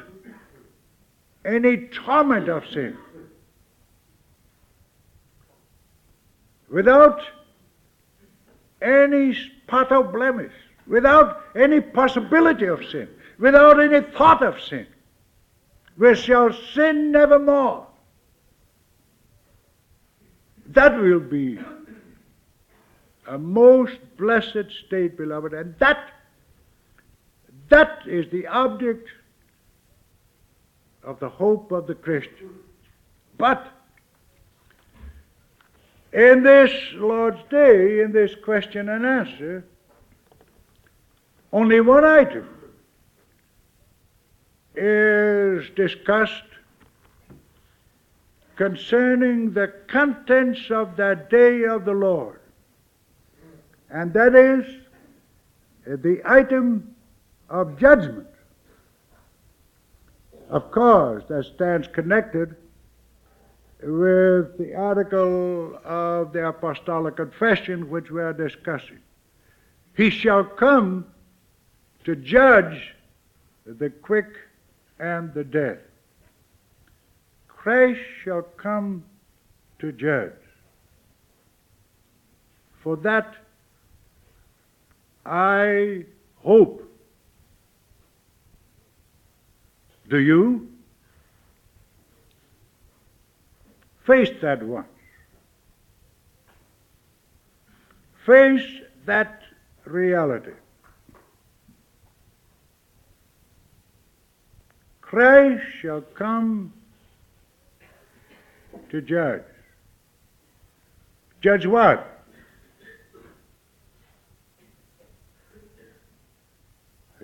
any 1.45 1.89
torment 1.89 2.49
of 2.49 2.65
sin, 2.73 2.97
without 6.71 7.21
any 8.81 9.35
spot 9.35 9.93
of 9.93 10.13
blemish, 10.13 10.53
without 10.87 11.43
any 11.57 11.81
possibility 11.81 12.67
of 12.67 12.85
sin, 12.87 13.09
without 13.39 13.81
any 13.81 14.01
thought 14.13 14.43
of 14.43 14.61
sin. 14.63 14.87
We 15.97 16.15
shall 16.15 16.53
sin 16.75 17.13
nevermore. 17.13 17.87
That 20.69 21.01
will 21.01 21.21
be 21.21 21.59
a 23.27 23.39
most 23.39 23.99
blessed 24.17 24.71
state, 24.87 25.17
beloved, 25.17 25.53
and 25.53 25.75
that 25.79 26.13
that 27.69 28.01
is 28.07 28.31
the 28.31 28.47
object 28.47 29.09
of 31.03 31.21
the 31.21 31.29
hope 31.29 31.73
of 31.73 31.87
the 31.87 31.95
Christian. 31.95 32.51
But 33.37 33.67
in 36.13 36.43
this 36.43 36.73
Lord's 36.95 37.43
Day, 37.51 38.01
in 38.01 38.13
this 38.13 38.35
question 38.35 38.89
and 38.89 39.05
answer, 39.05 39.65
only 41.53 41.81
one 41.81 42.05
item 42.05 42.49
is 44.75 45.69
discussed 45.71 46.45
concerning 48.57 49.53
the 49.53 49.69
contents 49.87 50.71
of 50.71 50.97
that 50.97 51.31
day 51.31 51.65
of 51.65 51.85
the 51.85 51.93
Lord. 51.93 52.41
And 53.91 54.13
that 54.13 54.35
is 54.35 54.67
the 55.87 56.21
item 56.25 56.95
of 57.49 57.79
judgment. 57.79 58.27
Of 60.51 60.71
course, 60.71 61.25
that 61.29 61.45
stands 61.45 61.89
connected 61.89 62.57
with 63.83 64.59
the 64.59 64.75
article 64.75 65.79
of 65.85 66.33
the 66.33 66.49
Apostolic 66.49 67.17
Confession 67.17 67.89
which 67.89 68.11
we 68.11 68.21
are 68.21 68.33
discussing. 68.33 68.99
He 69.97 70.11
shall 70.11 70.45
come 70.45 71.07
to 72.05 72.17
judge 72.17 72.95
the 73.65 73.91
quick 73.91 74.29
and 74.99 75.33
the 75.35 75.45
dead. 75.45 75.81
Christ 77.47 78.01
shall 78.25 78.43
come 78.43 79.05
to 79.79 79.93
judge. 79.93 80.33
For 82.83 82.97
that 82.97 83.35
I 85.27 86.05
hope. 86.37 86.83
Do 90.09 90.19
you? 90.19 90.69
Face 94.09 94.31
that 94.41 94.63
once. 94.63 94.89
Face 98.25 98.67
that 99.05 99.43
reality. 99.85 100.53
Christ 105.03 105.63
shall 105.83 106.01
come 106.01 106.73
to 108.89 109.03
judge. 109.03 109.43
Judge 111.43 111.67
what? 111.67 112.25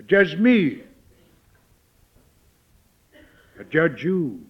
Judge 0.05 0.35
me. 0.35 0.83
Judge 3.71 4.03
you 4.03 4.45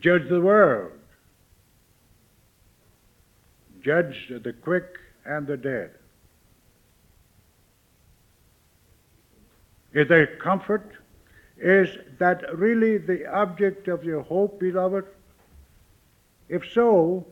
judge 0.00 0.28
the 0.28 0.40
world, 0.40 0.92
judge 3.82 4.32
the 4.42 4.52
quick 4.52 4.98
and 5.24 5.46
the 5.46 5.56
dead. 5.56 5.90
Is 9.92 10.08
there 10.08 10.26
comfort? 10.26 10.92
Is 11.56 11.88
that 12.18 12.56
really 12.56 12.98
the 12.98 13.26
object 13.26 13.88
of 13.88 14.04
your 14.04 14.22
hope, 14.22 14.60
beloved? 14.60 15.04
If 16.48 16.62
so, 16.72 17.26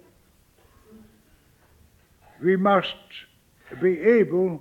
we 2.42 2.56
must 2.56 2.96
be 3.80 4.00
able 4.00 4.60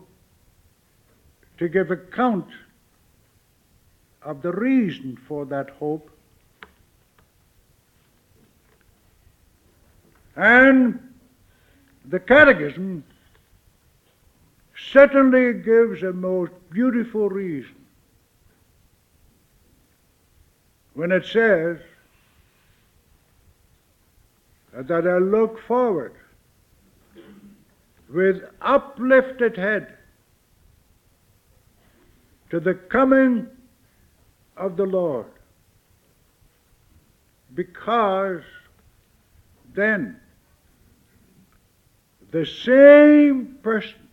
to 1.57 1.67
give 1.67 1.91
account 1.91 2.47
of 4.21 4.41
the 4.41 4.51
reason 4.51 5.17
for 5.27 5.45
that 5.45 5.69
hope 5.71 6.09
And 10.35 10.99
the 12.05 12.19
Catechism 12.19 13.03
certainly 14.77 15.53
gives 15.53 16.03
a 16.03 16.11
most 16.11 16.51
beautiful 16.69 17.29
reason 17.29 17.75
when 20.93 21.11
it 21.11 21.25
says 21.25 21.77
that 24.73 25.07
I 25.07 25.17
look 25.17 25.59
forward 25.61 26.13
with 28.09 28.43
uplifted 28.61 29.55
head 29.55 29.97
to 32.49 32.59
the 32.59 32.73
coming 32.73 33.47
of 34.57 34.77
the 34.77 34.85
Lord. 34.85 35.25
Because 37.53 38.41
then 39.73 40.19
the 42.35 42.45
same 42.45 43.57
person 43.63 44.09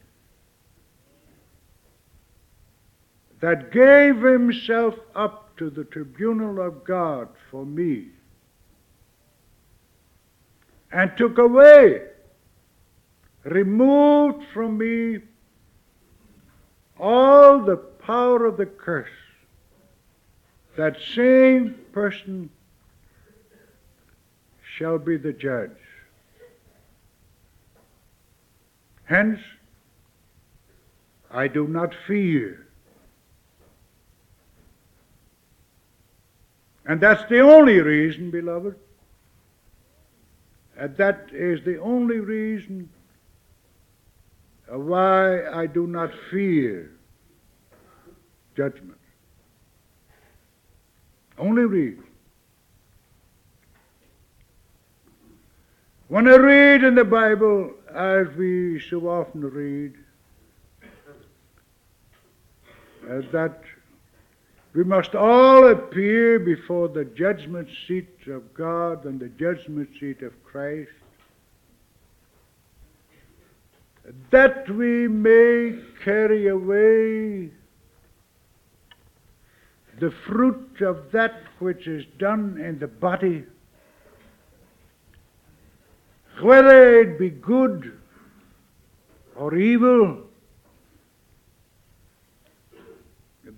that 3.41 3.73
gave 3.73 4.23
himself 4.23 4.95
up 5.17 5.57
to 5.57 5.69
the 5.69 5.83
tribunal 5.83 6.65
of 6.65 6.85
God 6.85 7.29
for 7.51 7.67
me 7.67 8.11
and 10.93 11.11
took 11.17 11.39
away, 11.39 12.03
removed 13.43 14.45
from 14.55 14.79
me 14.79 15.19
all 17.01 17.59
the 17.59 17.77
power 17.77 18.47
of 18.47 18.57
the 18.57 18.67
curse, 18.67 19.19
that 20.77 20.97
same 21.17 21.75
person 21.91 22.49
shall 24.77 24.99
be 24.99 25.17
the 25.17 25.33
judge. 25.33 25.82
Hence, 29.05 29.41
I 31.31 31.49
do 31.49 31.67
not 31.67 31.95
fear. 32.07 32.67
And 36.87 37.01
that's 37.01 37.29
the 37.29 37.41
only 37.41 37.81
reason, 37.81 38.31
beloved. 38.31 38.75
And 40.77 40.97
that 40.97 41.29
is 41.33 41.65
the 41.65 41.79
only 41.81 42.19
reason 42.19 42.89
why 44.67 45.49
I 45.49 45.67
do 45.67 45.87
not 45.87 46.11
fear 46.31 46.91
judgment. 48.57 48.99
Only 51.39 51.65
reason. 51.65 52.05
When 56.09 56.29
I 56.29 56.37
read 56.37 56.85
in 56.85 56.95
the 56.95 57.05
Bible, 57.05 57.73
as 57.95 58.27
we 58.37 58.81
so 58.91 59.09
often 59.09 59.43
read, 59.43 59.95
uh, 63.09 63.23
that 63.33 63.63
we 64.75 64.85
must 64.85 65.15
all 65.15 65.69
appear 65.69 66.39
before 66.39 66.89
the 66.89 67.05
judgment 67.05 67.69
seat 67.87 68.09
of 68.29 68.55
God 68.55 69.05
and 69.05 69.21
the 69.21 69.29
judgment 69.29 69.91
seat 70.01 70.23
of 70.23 70.33
Christ, 70.45 70.91
that 74.31 74.69
we 74.71 75.09
may 75.09 75.79
carry 76.03 76.49
away 76.49 77.51
the 80.01 80.11
fruit 80.11 80.81
of 80.81 81.13
that 81.13 81.43
which 81.59 81.87
is 81.87 82.05
done 82.19 82.59
in 82.59 82.79
the 82.79 82.89
body, 82.89 83.45
whether 86.43 87.01
it 87.01 87.19
be 87.19 87.31
good 87.31 87.99
or 89.37 89.55
evil, 89.55 90.23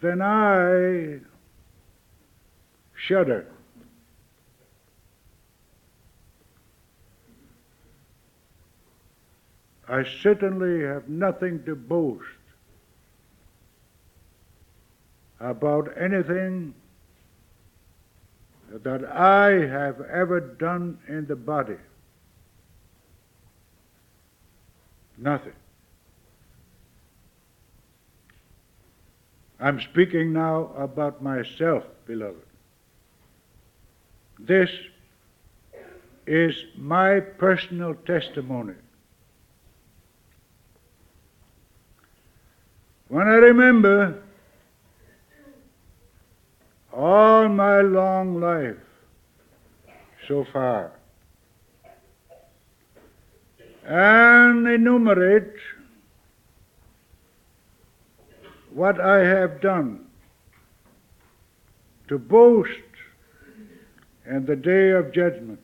then 0.00 0.20
I 0.20 1.20
shudder. 2.94 3.46
I 9.88 10.04
certainly 10.22 10.82
have 10.82 11.08
nothing 11.08 11.64
to 11.64 11.74
boast 11.74 12.24
about 15.40 15.88
anything 15.98 16.74
that 18.72 19.04
I 19.04 19.50
have 19.66 20.00
ever 20.00 20.40
done 20.40 20.98
in 21.06 21.26
the 21.26 21.36
body. 21.36 21.76
Nothing. 25.16 25.52
I'm 29.60 29.80
speaking 29.80 30.32
now 30.32 30.70
about 30.76 31.22
myself, 31.22 31.84
beloved. 32.06 32.42
This 34.38 34.68
is 36.26 36.54
my 36.76 37.20
personal 37.20 37.94
testimony. 37.94 38.74
When 43.08 43.28
I 43.28 43.34
remember 43.34 44.22
all 46.92 47.48
my 47.48 47.80
long 47.80 48.40
life 48.40 48.76
so 50.26 50.44
far 50.52 50.92
and 53.86 54.66
enumerate 54.66 55.52
what 58.72 59.00
I 59.00 59.18
have 59.24 59.60
done 59.60 60.06
to 62.08 62.18
boast 62.18 62.70
in 64.26 64.46
the 64.46 64.56
day 64.56 64.90
of 64.90 65.12
judgment, 65.12 65.60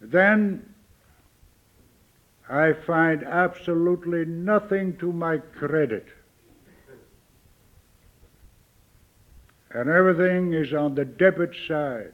then 0.00 0.74
I 2.48 2.72
find 2.86 3.22
absolutely 3.24 4.24
nothing 4.26 4.96
to 4.98 5.12
my 5.12 5.38
credit. 5.38 6.06
And 9.70 9.88
everything 9.88 10.52
is 10.52 10.74
on 10.74 10.94
the 10.94 11.06
debit 11.06 11.52
side. 11.66 12.12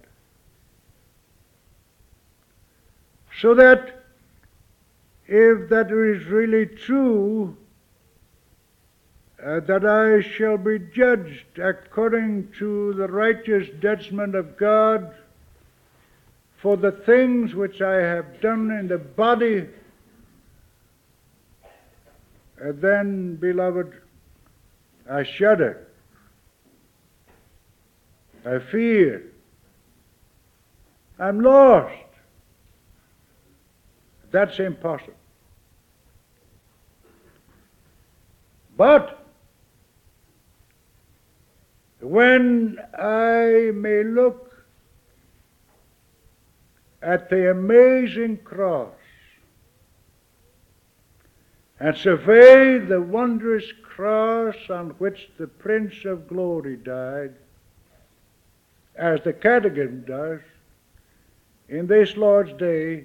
So 3.41 3.55
that 3.55 4.05
if 5.27 5.69
that 5.69 5.93
is 5.93 6.27
really 6.27 6.67
true, 6.67 7.57
uh, 9.45 9.61
that 9.61 9.85
I 9.85 10.27
shall 10.37 10.57
be 10.57 10.79
judged 10.79 11.59
according 11.59 12.53
to 12.59 12.95
the 12.95 13.07
righteous 13.07 13.69
judgment 13.81 14.35
of 14.35 14.57
God 14.57 15.15
for 16.61 16.77
the 16.77 16.91
things 16.91 17.55
which 17.55 17.81
I 17.81 17.97
have 17.97 18.41
done 18.41 18.73
in 18.73 18.89
the 18.89 18.99
body, 18.99 19.69
uh, 22.61 22.73
then, 22.75 23.37
beloved, 23.37 23.93
I 25.09 25.23
shudder. 25.23 25.87
I 28.45 28.59
fear. 28.59 29.31
I'm 31.21 31.41
lost. 31.41 32.08
That's 34.31 34.59
impossible. 34.59 35.15
But 38.77 39.27
when 42.01 42.79
I 42.97 43.71
may 43.75 44.05
look 44.05 44.65
at 47.03 47.31
the 47.31 47.51
amazing 47.51 48.39
cross 48.39 48.93
and 51.81 51.97
survey 51.97 52.79
the 52.79 53.01
wondrous 53.01 53.65
cross 53.83 54.57
on 54.69 54.91
which 54.99 55.31
the 55.39 55.47
Prince 55.47 56.05
of 56.05 56.29
Glory 56.29 56.77
died, 56.77 57.35
as 58.97 59.23
the 59.23 59.33
Catechism 59.33 60.05
does, 60.07 60.41
in 61.69 61.87
this 61.87 62.17
Lord's 62.17 62.53
Day, 62.55 63.05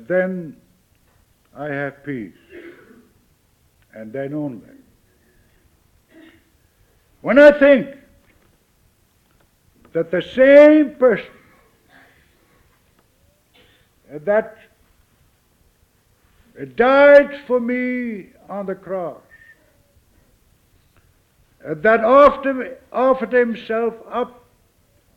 then 0.00 0.56
I 1.54 1.66
have 1.66 2.04
peace. 2.04 2.32
and 3.94 4.12
then 4.12 4.32
only. 4.32 4.62
When 7.20 7.38
I 7.38 7.52
think 7.52 7.94
that 9.92 10.10
the 10.10 10.22
same 10.22 10.94
person 10.94 11.30
that 14.10 14.58
died 16.74 17.40
for 17.46 17.60
me 17.60 18.28
on 18.48 18.66
the 18.66 18.74
cross, 18.74 19.20
that 21.64 22.02
offered, 22.02 23.32
himself 23.32 23.94
up 24.10 24.44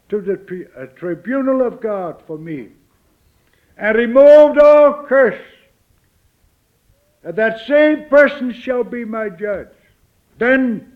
to 0.09 0.21
the 0.21 0.89
tribunal 0.95 1.65
of 1.65 1.81
God 1.81 2.21
for 2.27 2.37
me, 2.37 2.69
and 3.77 3.97
removed 3.97 4.59
all 4.59 5.03
curse, 5.05 5.41
that 7.23 7.65
same 7.67 8.05
person 8.05 8.53
shall 8.53 8.83
be 8.83 9.03
my 9.03 9.29
judge. 9.29 9.69
Then 10.37 10.95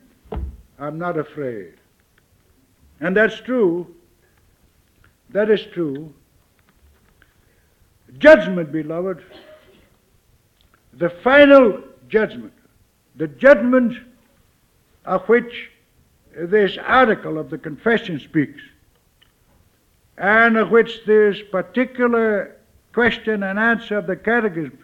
I'm 0.78 0.98
not 0.98 1.18
afraid. 1.18 1.74
And 3.00 3.15
that's 3.15 3.39
true. 3.42 3.96
That 5.32 5.50
is 5.50 5.65
true. 5.74 6.13
Judgment, 8.18 8.72
beloved, 8.72 9.24
the 10.94 11.10
final 11.10 11.84
judgment, 12.08 12.54
the 13.15 13.28
judgment 13.28 13.98
of 15.06 15.28
which 15.30 15.70
this 16.36 16.78
article 16.78 17.38
of 17.38 17.50
the 17.50 17.58
confession 17.58 18.20
speaks, 18.20 18.62
and 20.18 20.58
of 20.58 20.72
which 20.72 21.06
this 21.06 21.38
particular 21.52 22.56
question 23.00 23.44
and 23.44 23.58
answer 23.58 23.98
of 23.98 24.08
the 24.08 24.16
catechism 24.18 24.78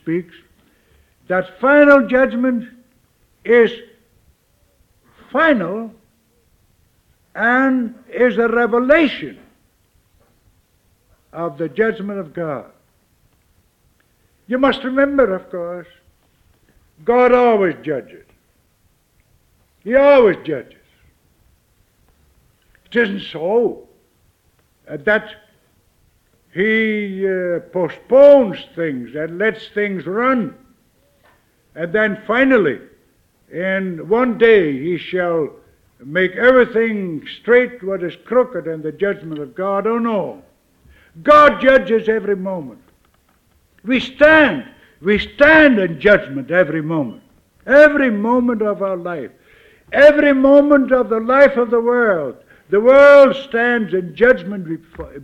speaks, 0.00 0.36
that 1.26 1.58
final 1.58 2.06
judgment 2.06 2.64
is 3.44 3.72
final 5.32 5.92
and 7.34 7.92
is 8.08 8.38
a 8.38 8.46
revelation 8.46 9.36
of 11.32 11.58
the 11.58 11.68
judgment 11.68 12.20
of 12.20 12.32
God. 12.32 12.70
You 14.46 14.58
must 14.58 14.84
remember, 14.84 15.34
of 15.34 15.50
course, 15.50 15.88
God 17.04 17.32
always 17.32 17.74
judges. 17.82 18.26
He 19.82 19.96
always 19.96 20.36
judges. 20.44 20.84
It 22.84 22.94
isn't 22.94 23.22
so 23.22 23.88
that 24.86 25.45
He 26.56 27.28
uh, 27.28 27.60
postpones 27.70 28.56
things 28.74 29.14
and 29.14 29.36
lets 29.36 29.68
things 29.74 30.06
run. 30.06 30.54
And 31.74 31.92
then 31.92 32.22
finally, 32.26 32.80
in 33.52 34.08
one 34.08 34.38
day, 34.38 34.72
He 34.72 34.96
shall 34.96 35.50
make 36.02 36.32
everything 36.32 37.26
straight 37.40 37.82
what 37.82 38.02
is 38.02 38.16
crooked 38.24 38.66
in 38.68 38.80
the 38.80 38.92
judgment 38.92 39.38
of 39.38 39.54
God. 39.54 39.86
Oh 39.86 39.98
no. 39.98 40.42
God 41.22 41.60
judges 41.60 42.08
every 42.08 42.36
moment. 42.36 42.80
We 43.84 44.00
stand. 44.00 44.66
We 45.02 45.18
stand 45.18 45.78
in 45.78 46.00
judgment 46.00 46.50
every 46.50 46.80
moment. 46.80 47.22
Every 47.66 48.10
moment 48.10 48.62
of 48.62 48.80
our 48.80 48.96
life. 48.96 49.30
Every 49.92 50.32
moment 50.32 50.90
of 50.90 51.10
the 51.10 51.20
life 51.20 51.58
of 51.58 51.70
the 51.70 51.82
world. 51.82 52.36
The 52.68 52.80
world 52.80 53.36
stands 53.36 53.94
in 53.94 54.14
judgment 54.14 54.66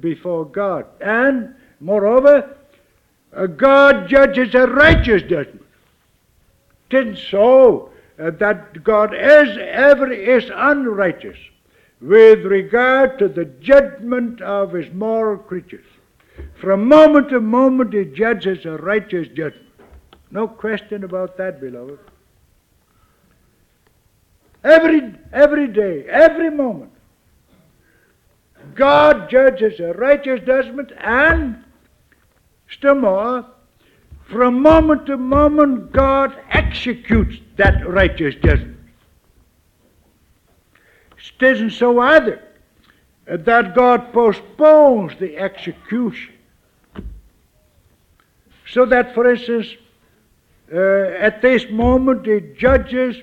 before, 0.00 0.44
God. 0.44 0.86
And, 1.00 1.54
moreover, 1.80 2.56
uh, 3.34 3.46
God 3.46 4.08
judges 4.08 4.54
a 4.54 4.66
righteous 4.66 5.22
judgment. 5.22 5.66
Isn't 6.90 7.16
so 7.16 7.90
uh, 8.18 8.30
that 8.32 8.84
God 8.84 9.14
is 9.14 9.56
ever 9.58 10.12
is 10.12 10.50
unrighteous 10.54 11.38
with 12.00 12.44
regard 12.44 13.18
to 13.18 13.28
the 13.28 13.46
judgment 13.46 14.40
of 14.42 14.72
his 14.72 14.92
moral 14.92 15.38
creatures. 15.38 15.86
From 16.60 16.86
moment 16.86 17.30
to 17.30 17.40
moment, 17.40 17.94
he 17.94 18.04
judges 18.04 18.64
a 18.66 18.76
righteous 18.76 19.28
judgment. 19.28 19.68
No 20.30 20.46
question 20.46 21.04
about 21.04 21.36
that, 21.38 21.60
beloved. 21.60 21.98
Every, 24.64 25.14
every 25.32 25.66
day, 25.68 26.06
every 26.08 26.50
moment, 26.50 26.91
God 28.74 29.28
judges 29.30 29.80
a 29.80 29.92
righteous 29.92 30.40
judgment, 30.46 30.92
and 30.98 31.62
still 32.70 32.94
more, 32.94 33.46
from 34.30 34.62
moment 34.62 35.06
to 35.06 35.16
moment, 35.16 35.92
God 35.92 36.36
executes 36.50 37.36
that 37.56 37.86
righteous 37.86 38.34
judgment. 38.36 38.78
It 41.40 41.46
isn't 41.46 41.70
so 41.70 41.98
either 42.00 42.42
that 43.26 43.74
God 43.74 44.12
postpones 44.12 45.18
the 45.18 45.36
execution. 45.36 46.34
So 48.66 48.86
that, 48.86 49.14
for 49.14 49.30
instance, 49.30 49.66
uh, 50.72 50.78
at 50.78 51.42
this 51.42 51.68
moment 51.68 52.26
he 52.26 52.40
judges 52.56 53.16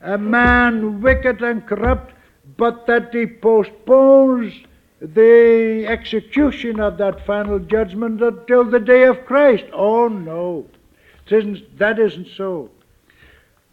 a 0.00 0.16
man 0.16 1.02
wicked 1.02 1.42
and 1.42 1.66
corrupt, 1.66 2.14
but 2.56 2.86
that 2.86 3.12
he 3.12 3.26
postpones 3.26 4.54
the 5.00 5.84
execution 5.86 6.80
of 6.80 6.98
that 6.98 7.24
final 7.24 7.58
judgment 7.58 8.20
until 8.20 8.64
the 8.64 8.80
day 8.80 9.04
of 9.04 9.24
Christ. 9.24 9.64
Oh 9.72 10.08
no, 10.08 10.66
it 11.26 11.32
isn't, 11.32 11.78
that 11.78 11.98
isn't 11.98 12.28
so. 12.36 12.70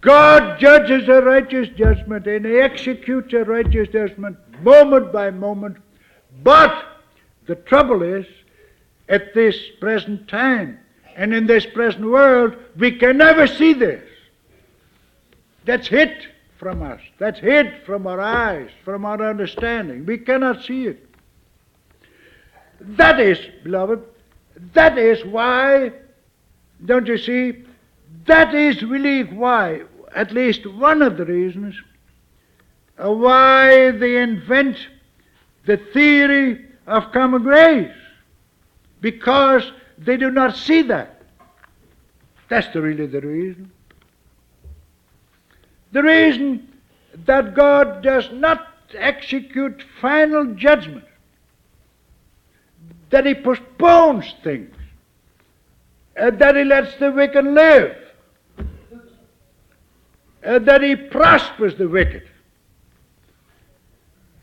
God 0.02 0.60
judges 0.60 1.10
a 1.10 1.22
righteous 1.22 1.68
judgment 1.70 2.28
and 2.28 2.46
he 2.46 2.58
executes 2.58 3.34
a 3.34 3.44
righteous 3.44 3.88
judgment 3.88 4.38
moment 4.62 5.12
by 5.12 5.32
moment. 5.32 5.78
But 6.44 6.86
the 7.48 7.56
trouble 7.56 8.04
is, 8.04 8.26
at 9.10 9.34
this 9.34 9.56
present 9.80 10.28
time 10.28 10.80
and 11.16 11.34
in 11.34 11.48
this 11.48 11.66
present 11.66 12.06
world, 12.06 12.56
we 12.78 12.92
can 12.92 13.18
never 13.18 13.48
see 13.48 13.74
this. 13.74 14.04
That's 15.66 15.88
hid 15.88 16.28
from 16.58 16.84
us. 16.84 17.02
That's 17.18 17.40
hid 17.40 17.82
from 17.86 18.06
our 18.06 18.20
eyes, 18.20 18.70
from 18.84 19.06
our 19.06 19.28
understanding. 19.28 20.06
We 20.06 20.20
cannot 20.20 20.64
see 20.64 20.88
it. 20.88 21.05
That 22.88 23.20
is, 23.20 23.40
beloved, 23.64 24.04
that 24.74 24.98
is 24.98 25.26
why, 25.26 25.92
don't 26.86 27.08
you 27.08 27.18
see, 27.18 27.64
that 28.26 28.54
is 28.54 28.84
really 28.84 29.24
why, 29.24 29.82
at 30.16 30.32
least 30.32 30.66
one 30.68 31.02
of 31.02 31.18
the 31.18 31.26
reasons, 31.26 31.76
uh, 32.98 33.12
why 33.12 33.92
they 33.92 34.18
invent 34.18 34.78
the 35.66 35.78
theory 35.78 36.66
of 36.86 37.12
common 37.12 37.42
grace. 37.42 37.92
Because 39.02 39.72
they 39.98 40.18
do 40.18 40.30
not 40.32 40.56
see 40.56 40.84
that. 40.84 41.24
That's 42.50 42.68
the, 42.68 42.82
really 42.82 43.08
the 43.08 43.22
reason. 43.22 43.72
The 45.92 46.04
reason 46.04 46.72
that 47.26 47.56
God 47.56 48.04
does 48.04 48.30
not 48.32 48.68
execute 48.94 49.84
final 50.00 50.54
judgment 50.54 51.06
that 53.16 53.26
he 53.26 53.34
postpones 53.34 54.26
things, 54.44 54.76
and 56.18 56.38
that 56.38 56.54
he 56.54 56.66
lets 56.66 56.94
the 56.98 57.10
wicked 57.10 57.46
live, 57.46 57.96
and 60.44 60.66
that 60.66 60.82
he 60.82 60.98
prospers 60.98 61.76
the 61.76 61.88
wicked. 61.88 62.28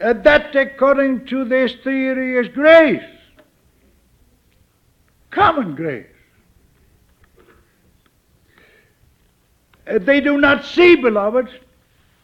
And 0.01 0.25
that, 0.25 0.57
according 0.57 1.27
to 1.27 1.45
this 1.45 1.75
theory, 1.85 2.39
is 2.39 2.49
grace. 2.49 3.05
Common 5.31 5.75
grace. 5.75 6.07
They 9.85 10.23
do 10.23 10.39
not 10.39 10.65
see, 10.65 10.97
beloved, 10.97 11.51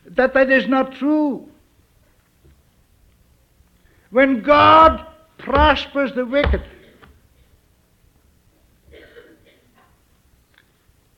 that 0.07 0.33
that 0.33 0.51
is 0.51 0.67
not 0.67 0.93
true. 0.95 1.47
When 4.09 4.41
God 4.41 5.05
prospers 5.39 6.13
the 6.15 6.27
wicked. 6.27 6.63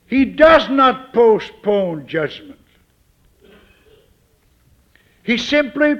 He 0.07 0.25
does 0.25 0.69
not 0.69 1.13
postpone 1.13 2.07
judgment. 2.07 2.59
He 5.23 5.37
simply, 5.37 5.95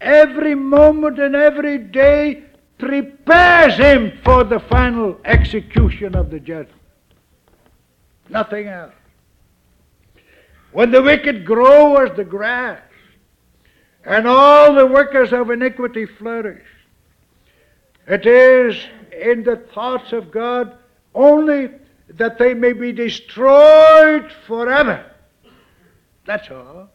every 0.00 0.54
moment 0.54 1.18
and 1.18 1.34
every 1.34 1.78
day, 1.78 2.44
prepares 2.78 3.76
him 3.76 4.18
for 4.24 4.44
the 4.44 4.60
final 4.60 5.18
execution 5.24 6.14
of 6.14 6.30
the 6.30 6.38
judgment. 6.38 6.80
Nothing 8.28 8.68
else. 8.68 8.94
When 10.70 10.90
the 10.90 11.02
wicked 11.02 11.44
grow 11.44 11.96
as 11.96 12.16
the 12.16 12.24
grass, 12.24 12.80
and 14.04 14.26
all 14.26 14.74
the 14.74 14.86
workers 14.86 15.32
of 15.32 15.50
iniquity 15.50 16.06
flourish, 16.06 16.64
it 18.08 18.26
is 18.26 18.76
in 19.12 19.44
the 19.44 19.56
thoughts 19.74 20.12
of 20.12 20.30
God 20.30 20.76
only 21.14 21.70
that 22.10 22.38
they 22.38 22.54
may 22.54 22.72
be 22.72 22.92
destroyed 22.92 24.32
forever. 24.46 25.04
That's 26.26 26.50
all. 26.50 26.88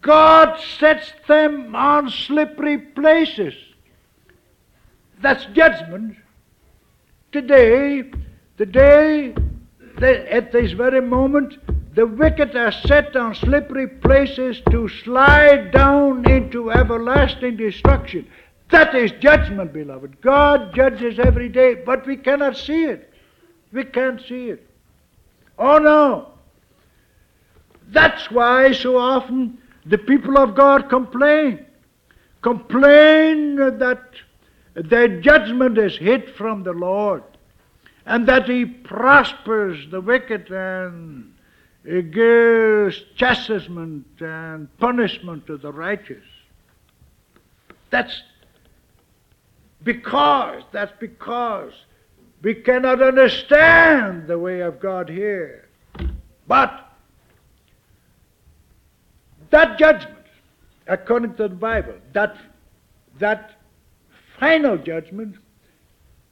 God 0.00 0.60
sets 0.78 1.12
them 1.26 1.74
on 1.74 2.10
slippery 2.10 2.78
places. 2.78 3.54
That's 5.20 5.44
judgment. 5.46 6.16
Today, 7.32 8.02
the 8.56 8.66
today, 8.66 9.34
at 10.30 10.52
this 10.52 10.72
very 10.72 11.00
moment, 11.00 11.58
the 11.94 12.06
wicked 12.06 12.54
are 12.56 12.72
set 12.72 13.16
on 13.16 13.34
slippery 13.34 13.86
places 13.86 14.60
to 14.70 14.88
slide 14.88 15.72
down 15.72 16.28
into 16.30 16.70
everlasting 16.70 17.56
destruction. 17.56 18.26
That 18.70 18.94
is 18.94 19.10
judgment, 19.20 19.72
beloved. 19.72 20.20
God 20.20 20.74
judges 20.74 21.18
every 21.18 21.48
day, 21.48 21.74
but 21.74 22.06
we 22.06 22.16
cannot 22.16 22.56
see 22.56 22.84
it. 22.84 23.12
We 23.72 23.84
can't 23.84 24.20
see 24.20 24.50
it. 24.50 24.66
Oh 25.58 25.78
no. 25.78 26.28
That's 27.88 28.30
why 28.30 28.72
so 28.72 28.96
often 28.96 29.58
the 29.86 29.98
people 29.98 30.38
of 30.38 30.54
God 30.54 30.88
complain. 30.88 31.66
Complain 32.42 33.56
that 33.56 34.02
their 34.74 35.20
judgment 35.20 35.76
is 35.76 35.96
hid 35.96 36.30
from 36.36 36.62
the 36.62 36.72
Lord 36.72 37.24
and 38.06 38.26
that 38.28 38.48
He 38.48 38.64
prospers 38.64 39.90
the 39.90 40.00
wicked 40.00 40.50
and 40.50 41.32
gives 41.84 43.02
chastisement 43.16 44.06
and 44.20 44.68
punishment 44.78 45.46
to 45.48 45.56
the 45.56 45.72
righteous. 45.72 46.24
That's 47.90 48.22
because, 49.82 50.62
that's 50.72 50.92
because 51.00 51.72
we 52.42 52.54
cannot 52.54 53.02
understand 53.02 54.26
the 54.26 54.38
way 54.38 54.60
of 54.60 54.80
God 54.80 55.08
here. 55.08 55.68
But 56.46 56.90
that 59.50 59.78
judgment, 59.78 60.26
according 60.86 61.34
to 61.34 61.48
the 61.48 61.54
Bible, 61.54 61.94
that, 62.12 62.36
that 63.18 63.60
final 64.38 64.78
judgment 64.78 65.36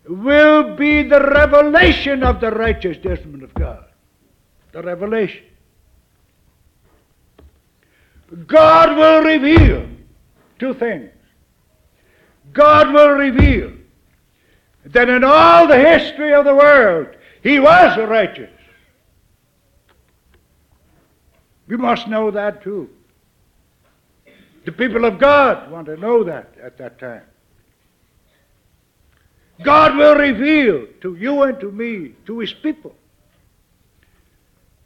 will 0.08 0.76
be 0.76 1.02
the 1.02 1.20
revelation 1.20 2.22
of 2.22 2.40
the 2.40 2.50
righteous 2.50 2.96
judgment 2.98 3.42
of 3.42 3.52
God. 3.54 3.84
The 4.72 4.82
revelation. 4.82 5.44
God 8.46 8.96
will 8.96 9.22
reveal 9.22 9.88
two 10.58 10.74
things. 10.74 11.10
God 12.52 12.92
will 12.92 13.10
reveal 13.10 13.72
that 14.86 15.08
in 15.08 15.24
all 15.24 15.66
the 15.66 15.78
history 15.78 16.32
of 16.32 16.44
the 16.44 16.54
world, 16.54 17.08
He 17.42 17.58
was 17.58 17.98
righteous. 17.98 18.50
We 21.66 21.76
must 21.76 22.08
know 22.08 22.30
that 22.30 22.62
too. 22.62 22.88
The 24.64 24.72
people 24.72 25.04
of 25.04 25.18
God 25.18 25.70
want 25.70 25.86
to 25.86 25.96
know 25.96 26.24
that 26.24 26.54
at 26.62 26.78
that 26.78 26.98
time. 26.98 27.22
God 29.62 29.96
will 29.96 30.14
reveal 30.14 30.86
to 31.00 31.16
you 31.16 31.42
and 31.42 31.58
to 31.60 31.70
me, 31.70 32.14
to 32.26 32.38
His 32.38 32.52
people, 32.52 32.94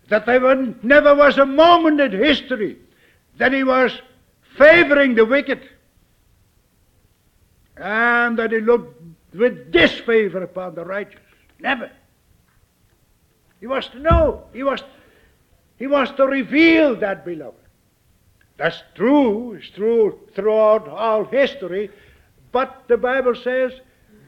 that 0.09 0.27
there 0.27 0.57
never 0.83 1.15
was 1.15 1.39
a 1.39 1.47
moment 1.47 2.01
in 2.01 2.13
history 2.13 2.79
that 3.39 3.53
He 3.53 3.65
was 3.65 3.93
favoring 4.57 5.15
the 5.15 5.25
wicked 5.25 5.69
and 7.83 8.39
that 8.39 8.53
He 8.53 8.61
looked 8.61 9.03
with 9.35 9.73
disfavor 9.73 10.43
upon 10.43 10.75
the 10.75 10.85
righteous. 10.85 11.21
Never. 11.59 11.91
He 13.61 13.67
was 13.67 13.87
to 13.89 13.99
know. 13.99 14.45
He 14.53 14.63
was, 14.63 14.83
he 15.77 15.87
was 15.87 16.11
to 16.13 16.27
reveal 16.27 16.97
that, 16.97 17.25
beloved. 17.25 17.59
That's 18.57 18.83
true. 18.95 19.55
It's 19.55 19.71
true 19.71 20.19
throughout 20.35 20.89
all 20.89 21.25
history. 21.25 21.91
But 22.53 22.85
the 22.89 22.97
Bible 22.97 23.35
says 23.35 23.73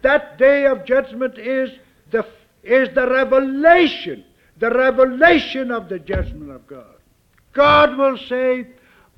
that 0.03 0.39
day 0.39 0.67
of 0.67 0.85
judgment 0.85 1.39
is 1.39 1.71
the, 2.11 2.27
is 2.63 2.89
the 2.95 3.09
revelation, 3.09 4.25
the 4.59 4.71
revelation 4.71 5.71
of 5.71 5.89
the 5.89 5.99
judgment 5.99 6.51
of 6.51 6.67
God. 6.67 6.97
God 7.53 7.97
will 7.97 8.19
say, 8.19 8.67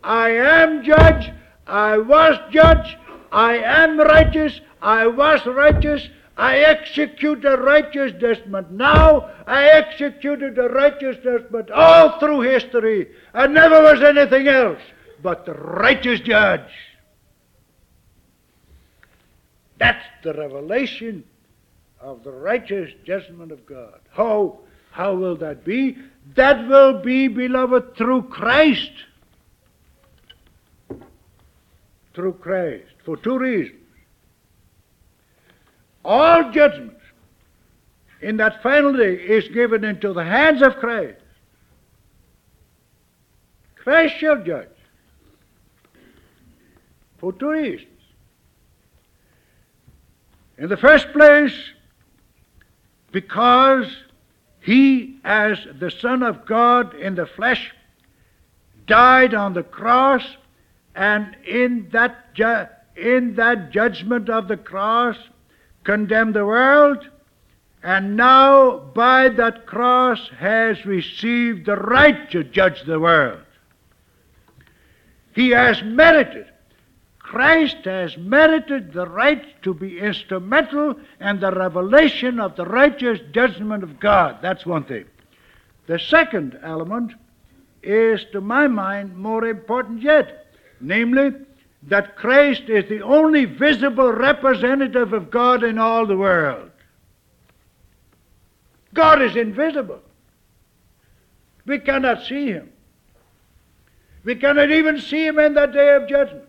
I 0.02 0.30
am 0.30 0.82
judge, 0.82 1.32
I 1.66 1.98
was 1.98 2.38
judge, 2.50 2.96
I 3.36 3.58
am 3.58 4.00
righteous, 4.00 4.62
I 4.80 5.06
was 5.06 5.44
righteous, 5.44 6.08
I 6.38 6.56
execute 6.60 7.42
the 7.42 7.58
righteous 7.58 8.12
judgment. 8.18 8.70
Now 8.70 9.30
I 9.46 9.66
executed 9.68 10.54
the 10.54 10.70
righteous 10.70 11.18
judgment 11.22 11.70
all 11.70 12.18
through 12.18 12.40
history, 12.40 13.08
and 13.34 13.52
never 13.52 13.82
was 13.82 14.02
anything 14.02 14.48
else 14.48 14.80
but 15.22 15.44
the 15.44 15.52
righteous 15.52 16.20
judge. 16.20 16.70
That's 19.78 20.04
the 20.24 20.32
revelation 20.32 21.22
of 22.00 22.24
the 22.24 22.32
righteous 22.32 22.90
judgment 23.04 23.52
of 23.52 23.66
God. 23.66 24.00
How, 24.12 24.60
how 24.92 25.14
will 25.14 25.36
that 25.36 25.62
be? 25.62 25.98
That 26.36 26.66
will 26.68 27.02
be, 27.02 27.28
beloved, 27.28 27.96
through 27.98 28.22
Christ. 28.30 28.92
Through 32.16 32.32
Christ. 32.34 32.94
For 33.04 33.18
two 33.18 33.38
reasons. 33.38 33.78
All 36.02 36.50
judgment 36.50 36.96
in 38.22 38.38
that 38.38 38.62
final 38.62 38.92
day 38.94 39.14
is 39.14 39.46
given 39.48 39.84
into 39.84 40.14
the 40.14 40.24
hands 40.24 40.62
of 40.62 40.76
Christ. 40.76 41.20
Christ 43.74 44.16
shall 44.18 44.42
judge 44.42 44.68
for 47.18 47.34
two 47.34 47.50
reasons. 47.50 47.90
In 50.56 50.70
the 50.70 50.76
first 50.78 51.12
place, 51.12 51.54
because 53.12 53.86
he, 54.60 55.18
as 55.22 55.58
the 55.78 55.90
Son 55.90 56.22
of 56.22 56.46
God 56.46 56.94
in 56.94 57.14
the 57.14 57.26
flesh, 57.26 57.72
died 58.86 59.34
on 59.34 59.52
the 59.52 59.62
cross, 59.62 60.22
and 60.96 61.36
in 61.46 61.88
that, 61.92 62.34
ju- 62.34 62.66
in 62.96 63.36
that 63.36 63.70
judgment 63.70 64.28
of 64.28 64.48
the 64.48 64.56
cross, 64.56 65.16
condemned 65.84 66.34
the 66.34 66.44
world, 66.44 67.08
and 67.82 68.16
now 68.16 68.78
by 68.78 69.28
that 69.28 69.66
cross 69.66 70.28
has 70.38 70.84
received 70.84 71.66
the 71.66 71.76
right 71.76 72.30
to 72.32 72.42
judge 72.42 72.82
the 72.84 72.98
world. 72.98 73.42
He 75.34 75.50
has 75.50 75.82
merited 75.82 76.46
Christ 77.26 77.78
has 77.86 78.16
merited 78.16 78.92
the 78.92 79.08
right 79.08 79.60
to 79.62 79.74
be 79.74 79.98
instrumental 79.98 80.94
in 81.20 81.40
the 81.40 81.50
revelation 81.50 82.38
of 82.38 82.54
the 82.54 82.64
righteous 82.64 83.18
judgment 83.32 83.82
of 83.82 83.98
God. 83.98 84.38
That's 84.40 84.64
one 84.64 84.84
thing. 84.84 85.06
The 85.88 85.98
second 85.98 86.56
element 86.62 87.14
is, 87.82 88.24
to 88.30 88.40
my 88.40 88.68
mind, 88.68 89.16
more 89.16 89.44
important 89.44 90.02
yet, 90.02 90.45
namely, 90.80 91.32
that 91.84 92.16
Christ 92.16 92.62
is 92.68 92.88
the 92.88 93.02
only 93.02 93.44
visible 93.44 94.12
representative 94.12 95.12
of 95.12 95.30
God 95.30 95.62
in 95.62 95.78
all 95.78 96.06
the 96.06 96.16
world. 96.16 96.70
God 98.92 99.22
is 99.22 99.36
invisible. 99.36 100.00
We 101.64 101.78
cannot 101.78 102.24
see 102.24 102.46
him. 102.46 102.70
We 104.24 104.34
cannot 104.34 104.70
even 104.70 105.00
see 105.00 105.26
him 105.26 105.38
in 105.38 105.54
that 105.54 105.72
day 105.72 105.94
of 105.94 106.08
judgment. 106.08 106.48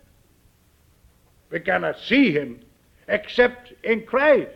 We 1.51 1.59
cannot 1.59 1.99
see 1.99 2.31
him 2.31 2.59
except 3.07 3.73
in 3.83 4.05
Christ. 4.05 4.51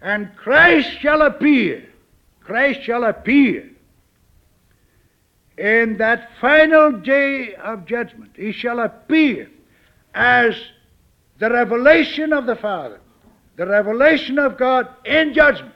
And 0.00 0.34
Christ 0.36 0.90
shall 1.00 1.22
appear. 1.22 1.84
Christ 2.40 2.82
shall 2.82 3.04
appear 3.04 3.70
in 5.58 5.96
that 5.98 6.30
final 6.40 6.92
day 6.92 7.54
of 7.54 7.86
judgment. 7.86 8.32
He 8.36 8.52
shall 8.52 8.80
appear 8.80 9.50
as 10.14 10.54
the 11.38 11.50
revelation 11.50 12.32
of 12.32 12.46
the 12.46 12.56
Father, 12.56 13.00
the 13.56 13.66
revelation 13.66 14.38
of 14.38 14.58
God 14.58 14.88
in 15.04 15.34
judgment. 15.34 15.74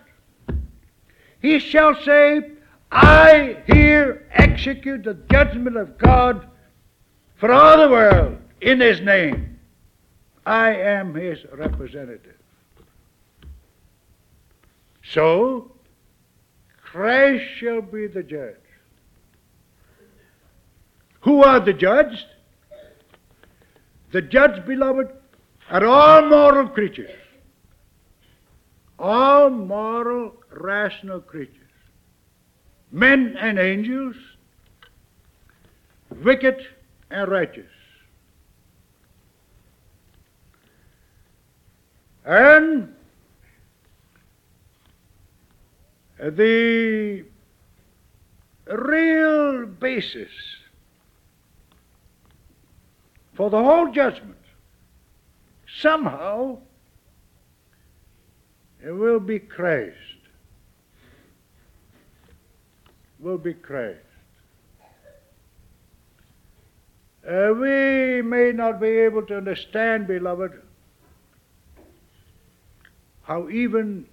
He 1.41 1.61
shall 1.61 1.95
say, 2.03 2.53
I 2.91 3.63
here 3.67 4.27
execute 4.33 5.05
the 5.05 5.15
judgment 5.31 5.77
of 5.77 5.99
God 5.99 6.49
for 7.37 7.53
all 7.53 7.79
the 7.79 7.89
world 7.89 8.39
in 8.61 8.81
his 8.81 9.01
name. 9.01 9.59
I 10.45 10.75
am 10.75 11.15
his 11.15 11.39
representative. 11.53 12.35
So, 15.05 15.73
Christ 16.83 17.45
shall 17.59 17.83
be 17.83 18.07
the 18.07 18.23
judge. 18.23 18.57
Who 21.21 21.43
are 21.43 21.61
the 21.61 21.73
judged? 21.73 22.27
The 24.13 24.23
judge, 24.23 24.65
beloved, 24.67 25.09
are 25.71 25.85
all 25.85 26.27
moral 26.29 26.69
creatures. 26.69 27.11
All 28.99 29.51
moral, 29.51 30.35
rational 30.51 31.21
creatures. 31.21 31.55
Men 32.91 33.37
and 33.39 33.59
angels, 33.59 34.17
wicked 36.25 36.57
and 37.11 37.31
righteous. 37.31 37.67
And 42.25 42.95
the 46.19 47.25
real 48.67 49.67
basis 49.67 50.29
for 53.39 53.51
the 53.51 53.63
whole 53.63 53.89
judgment 53.93 54.35
somehow 55.81 56.59
it 58.85 58.91
will 58.91 59.21
be 59.21 59.39
Christ. 59.39 59.97
Will 63.21 63.39
be 63.39 63.55
Christ. 63.55 64.01
Uh, 67.29 67.53
we 67.55 68.23
may 68.23 68.51
not 68.53 68.81
be 68.81 68.89
able 68.89 69.23
to 69.27 69.37
understand, 69.37 70.09
beloved, 70.09 70.61
how 73.23 73.49
even 73.51 74.05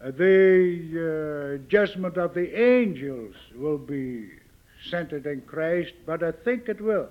the 0.00 1.60
uh, 1.62 1.68
judgment 1.68 2.16
of 2.16 2.34
the 2.34 2.60
angels 2.60 3.34
will 3.54 3.78
be 3.78 4.30
centered 4.90 5.26
in 5.26 5.42
Christ, 5.42 5.92
but 6.06 6.22
I 6.22 6.32
think 6.32 6.68
it 6.68 6.80
will. 6.80 7.08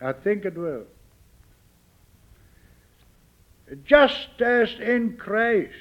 I 0.00 0.12
think 0.12 0.44
it 0.44 0.56
will. 0.56 0.84
Just 3.84 4.40
as 4.40 4.68
in 4.78 5.16
Christ, 5.16 5.72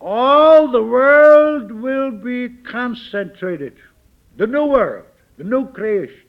all 0.00 0.68
the 0.70 0.82
world 0.82 1.72
will 1.72 2.10
be 2.12 2.48
concentrated. 2.48 3.76
The 4.36 4.46
new 4.46 4.66
world, 4.66 5.06
the 5.36 5.44
new 5.44 5.70
creation. 5.72 6.22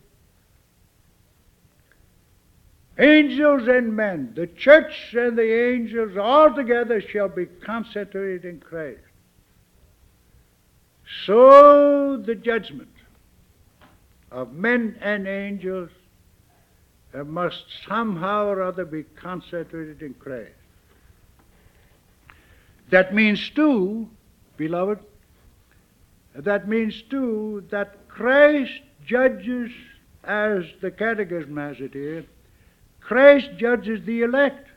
Angels 2.98 3.68
and 3.70 3.96
men, 3.96 4.34
the 4.36 4.48
church 4.48 5.14
and 5.14 5.38
the 5.38 5.72
angels 5.72 6.18
all 6.18 6.54
together 6.54 7.00
shall 7.00 7.30
be 7.30 7.46
concentrated 7.46 8.44
in 8.44 8.60
Christ. 8.60 9.00
So 11.26 12.18
the 12.18 12.36
judgment 12.36 12.90
of 14.32 14.54
men 14.54 14.98
and 15.02 15.28
angels 15.28 15.90
must 17.26 17.66
somehow 17.88 18.46
or 18.46 18.62
other 18.62 18.86
be 18.86 19.04
concentrated 19.04 20.02
in 20.02 20.14
Christ. 20.14 20.52
That 22.92 23.14
means, 23.14 23.50
too, 23.50 24.10
beloved, 24.58 25.00
that 26.36 26.68
means, 26.68 27.02
too, 27.04 27.64
that 27.70 28.08
Christ 28.08 28.82
judges, 29.06 29.72
as 30.24 30.66
the 30.82 30.92
Catechism 30.92 31.58
has 31.58 31.80
it 31.80 31.94
here, 31.94 32.26
Christ 33.00 33.50
judges 33.58 34.06
the 34.06 34.22
elect. 34.22 34.68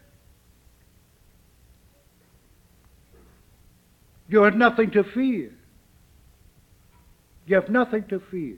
You 4.28 4.42
have 4.42 4.56
nothing 4.56 4.90
to 4.92 5.04
fear. 5.04 5.50
You 7.46 7.56
have 7.56 7.68
nothing 7.68 8.04
to 8.04 8.20
fear. 8.20 8.56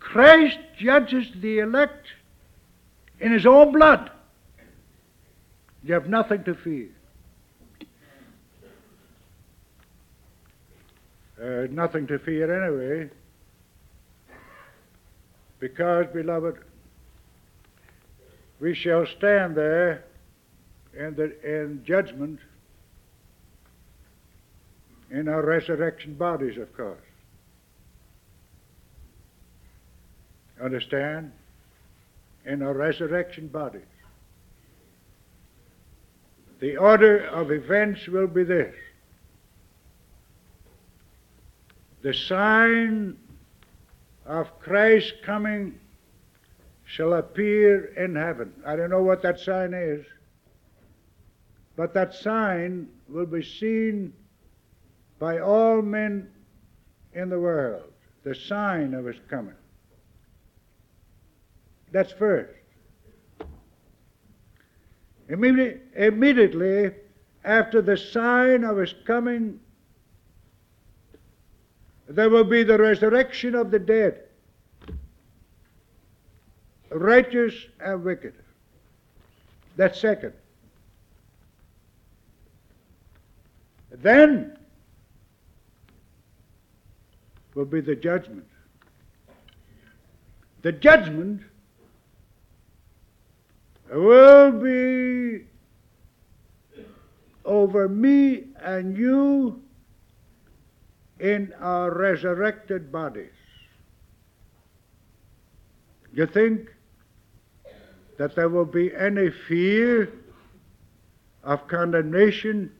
Christ 0.00 0.58
judges 0.78 1.26
the 1.40 1.58
elect 1.58 2.06
in 3.20 3.30
his 3.30 3.44
own 3.44 3.72
blood. 3.72 4.10
You 5.84 5.94
have 5.94 6.08
nothing 6.08 6.44
to 6.44 6.54
fear. 6.54 6.88
Uh, 11.40 11.66
nothing 11.70 12.06
to 12.06 12.18
fear 12.18 12.64
anyway. 12.64 13.10
Because, 15.60 16.06
beloved, 16.12 16.58
we 18.60 18.74
shall 18.74 19.06
stand 19.06 19.56
there 19.56 20.04
in, 20.96 21.14
the, 21.14 21.36
in 21.44 21.84
judgment 21.84 22.40
in 25.10 25.28
our 25.28 25.44
resurrection 25.44 26.14
bodies, 26.14 26.58
of 26.58 26.74
course. 26.76 27.00
Understand? 30.62 31.32
In 32.44 32.62
our 32.62 32.74
resurrection 32.74 33.48
bodies. 33.48 33.82
The 36.60 36.76
order 36.76 37.26
of 37.26 37.52
events 37.52 38.06
will 38.08 38.26
be 38.26 38.42
this 38.42 38.74
the 42.02 42.14
sign 42.14 43.16
of 44.24 44.46
Christ's 44.60 45.12
coming 45.24 45.78
shall 46.84 47.14
appear 47.14 47.86
in 47.96 48.14
heaven. 48.14 48.52
I 48.64 48.76
don't 48.76 48.90
know 48.90 49.02
what 49.02 49.22
that 49.22 49.40
sign 49.40 49.74
is, 49.74 50.06
but 51.76 51.92
that 51.94 52.14
sign 52.14 52.88
will 53.08 53.26
be 53.26 53.42
seen 53.42 54.12
by 55.18 55.38
all 55.38 55.82
men 55.82 56.28
in 57.12 57.28
the 57.28 57.38
world. 57.38 57.92
The 58.24 58.34
sign 58.34 58.94
of 58.94 59.04
his 59.04 59.16
coming. 59.28 59.54
That's 61.90 62.12
first. 62.12 62.52
Immediately, 65.28 65.80
immediately 65.96 66.90
after 67.44 67.82
the 67.82 67.96
sign 67.96 68.64
of 68.64 68.76
his 68.76 68.94
coming, 69.06 69.60
there 72.08 72.30
will 72.30 72.44
be 72.44 72.62
the 72.62 72.78
resurrection 72.78 73.54
of 73.54 73.70
the 73.70 73.78
dead, 73.78 74.22
righteous 76.90 77.54
and 77.80 78.02
wicked. 78.02 78.34
That's 79.76 80.00
second. 80.00 80.32
Then 83.90 84.57
will 87.58 87.64
be 87.64 87.80
the 87.80 87.96
judgment. 87.96 88.44
The 90.62 90.70
judgment 90.70 91.42
will 93.90 94.52
be 94.52 95.44
over 97.44 97.88
me 97.88 98.44
and 98.60 98.96
you 98.96 99.60
in 101.18 101.52
our 101.58 101.90
resurrected 101.92 102.92
bodies. 102.92 103.32
You 106.12 106.26
think 106.26 106.68
that 108.18 108.36
there 108.36 108.48
will 108.48 108.66
be 108.66 108.94
any 108.94 109.30
fear 109.48 110.12
of 111.42 111.66
condemnation 111.66 112.70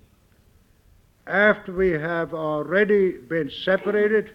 after 1.26 1.72
we 1.72 1.90
have 1.90 2.32
already 2.32 3.18
been 3.18 3.50
separated, 3.50 4.30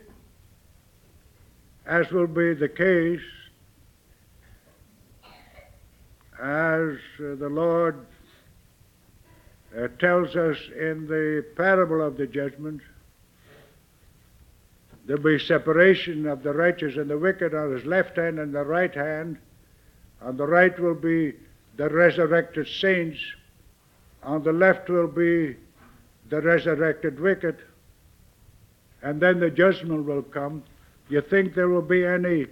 as 1.86 2.10
will 2.12 2.28
be 2.28 2.54
the 2.54 2.70
case 2.70 3.22
as 6.44 6.98
the 7.18 7.50
Lord 7.50 8.06
uh, 9.78 9.88
tells 10.00 10.36
us 10.36 10.58
in 10.78 11.08
the 11.08 11.46
parable 11.56 12.06
of 12.06 12.18
the 12.18 12.28
judgment, 12.28 12.82
there'll 15.06 15.24
be 15.24 15.40
separation 15.40 16.28
of 16.28 16.44
the 16.44 16.54
righteous 16.54 16.98
and 16.98 17.10
the 17.10 17.18
wicked 17.18 17.56
on 17.56 17.72
his 17.72 17.86
left 17.86 18.18
hand 18.18 18.40
and 18.40 18.54
the 18.54 18.64
right 18.64 18.94
hand. 18.94 19.38
On 20.22 20.36
the 20.36 20.46
right 20.46 20.78
will 20.80 20.96
be 20.96 21.34
the 21.78 21.90
resurrected 21.90 22.68
saints. 22.68 23.20
On 24.24 24.44
the 24.44 24.54
left 24.54 24.90
will 24.90 25.08
be 25.08 25.56
the 26.30 26.42
resurrected 26.42 27.20
wicked. 27.20 27.58
And 29.02 29.22
then 29.22 29.40
the 29.40 29.50
judgment 29.50 30.06
will 30.06 30.24
come. 30.24 30.64
You 31.10 31.22
think 31.22 31.54
there 31.54 31.70
will 31.70 31.82
be 31.82 32.06
any 32.06 32.48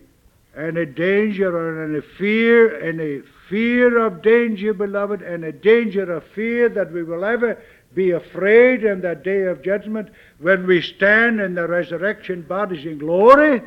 any 0.56 0.86
danger 0.86 1.56
or 1.56 1.86
any 1.86 2.02
fear, 2.18 2.82
any 2.82 3.22
fear 3.50 4.06
of 4.06 4.22
danger, 4.22 4.74
beloved, 4.74 5.24
any 5.24 5.52
danger 5.54 6.12
of 6.12 6.26
fear 6.36 6.68
that 6.70 6.92
we 6.92 7.04
will 7.04 7.24
ever 7.24 7.62
be 7.94 8.12
afraid 8.12 8.84
in 8.84 9.02
that 9.02 9.24
day 9.24 9.44
of 9.44 9.64
judgment 9.64 10.10
when 10.40 10.68
we 10.68 10.82
stand 10.82 11.40
in 11.40 11.56
the 11.56 11.68
resurrection 11.68 12.42
bodies 12.42 12.86
in 12.86 12.98
glory? 12.98 13.62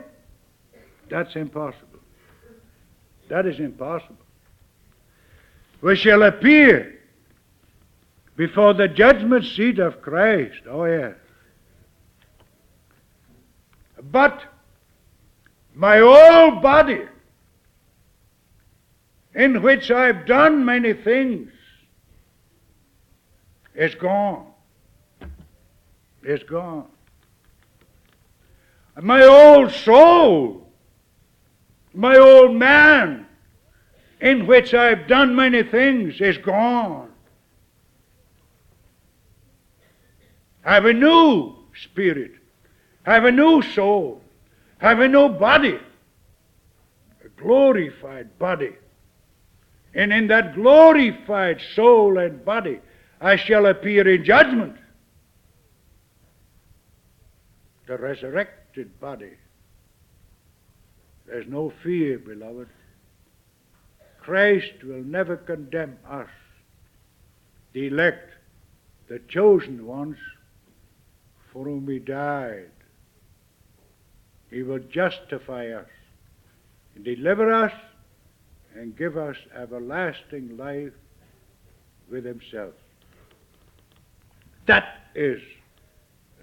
That's 1.08 1.34
impossible. 1.36 2.00
That 3.28 3.46
is 3.46 3.58
impossible. 3.60 4.16
We 5.80 5.96
shall 5.96 6.22
appear 6.22 6.98
before 8.36 8.74
the 8.74 8.88
judgment 8.88 9.44
seat 9.44 9.78
of 9.78 10.02
Christ. 10.02 10.60
Oh, 10.68 10.84
yes. 10.84 11.14
But 14.10 14.42
my 15.74 15.98
whole 15.98 16.60
body 16.60 17.02
in 19.34 19.62
which 19.62 19.90
I've 19.90 20.26
done 20.26 20.64
many 20.64 20.92
things, 20.92 21.50
is 23.74 23.94
gone. 23.96 24.46
It's 26.22 26.44
gone. 26.44 26.86
And 28.96 29.04
my 29.04 29.24
old 29.24 29.72
soul, 29.72 30.68
my 31.92 32.16
old 32.16 32.54
man, 32.54 33.26
in 34.20 34.46
which 34.46 34.72
I've 34.72 35.08
done 35.08 35.34
many 35.34 35.64
things, 35.64 36.20
is 36.20 36.38
gone. 36.38 37.10
I 40.64 40.74
have 40.74 40.86
a 40.86 40.92
new 40.92 41.56
spirit. 41.82 42.32
I 43.04 43.14
have 43.14 43.24
a 43.24 43.32
new 43.32 43.60
soul. 43.60 44.23
A 44.80 45.08
new 45.08 45.28
body. 45.30 45.78
A 47.24 47.40
glorified 47.40 48.38
body. 48.38 48.72
And 49.94 50.12
in 50.12 50.26
that 50.28 50.54
glorified 50.54 51.60
soul 51.74 52.18
and 52.18 52.44
body, 52.44 52.80
I 53.20 53.36
shall 53.36 53.66
appear 53.66 54.06
in 54.08 54.24
judgment. 54.24 54.76
The 57.86 57.96
resurrected 57.96 58.98
body. 59.00 59.32
There's 61.26 61.46
no 61.46 61.72
fear, 61.82 62.18
beloved. 62.18 62.68
Christ 64.20 64.82
will 64.82 65.04
never 65.04 65.36
condemn 65.36 65.98
us, 66.08 66.28
the 67.72 67.88
elect, 67.88 68.30
the 69.08 69.20
chosen 69.28 69.86
ones, 69.86 70.16
for 71.52 71.64
whom 71.64 71.88
he 71.88 71.98
died. 71.98 72.70
He 74.54 74.62
will 74.62 74.78
justify 74.78 75.70
us, 75.70 75.88
and 76.94 77.04
deliver 77.04 77.52
us, 77.52 77.72
and 78.76 78.96
give 78.96 79.16
us 79.16 79.36
everlasting 79.52 80.56
life 80.56 80.92
with 82.08 82.24
himself. 82.24 82.72
That 84.66 85.08
is 85.12 85.42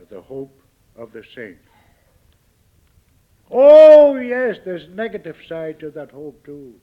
the 0.09 0.20
hope 0.20 0.53
of 0.97 1.14
the 1.14 1.24
saints. 1.34 1.64
Oh, 3.49 4.18
yes, 4.18 4.57
there's 4.66 4.84
a 4.84 4.89
negative 4.89 5.38
side 5.47 5.80
to 5.80 5.89
that 5.91 6.12
hope 6.12 6.45
too. 6.45 6.74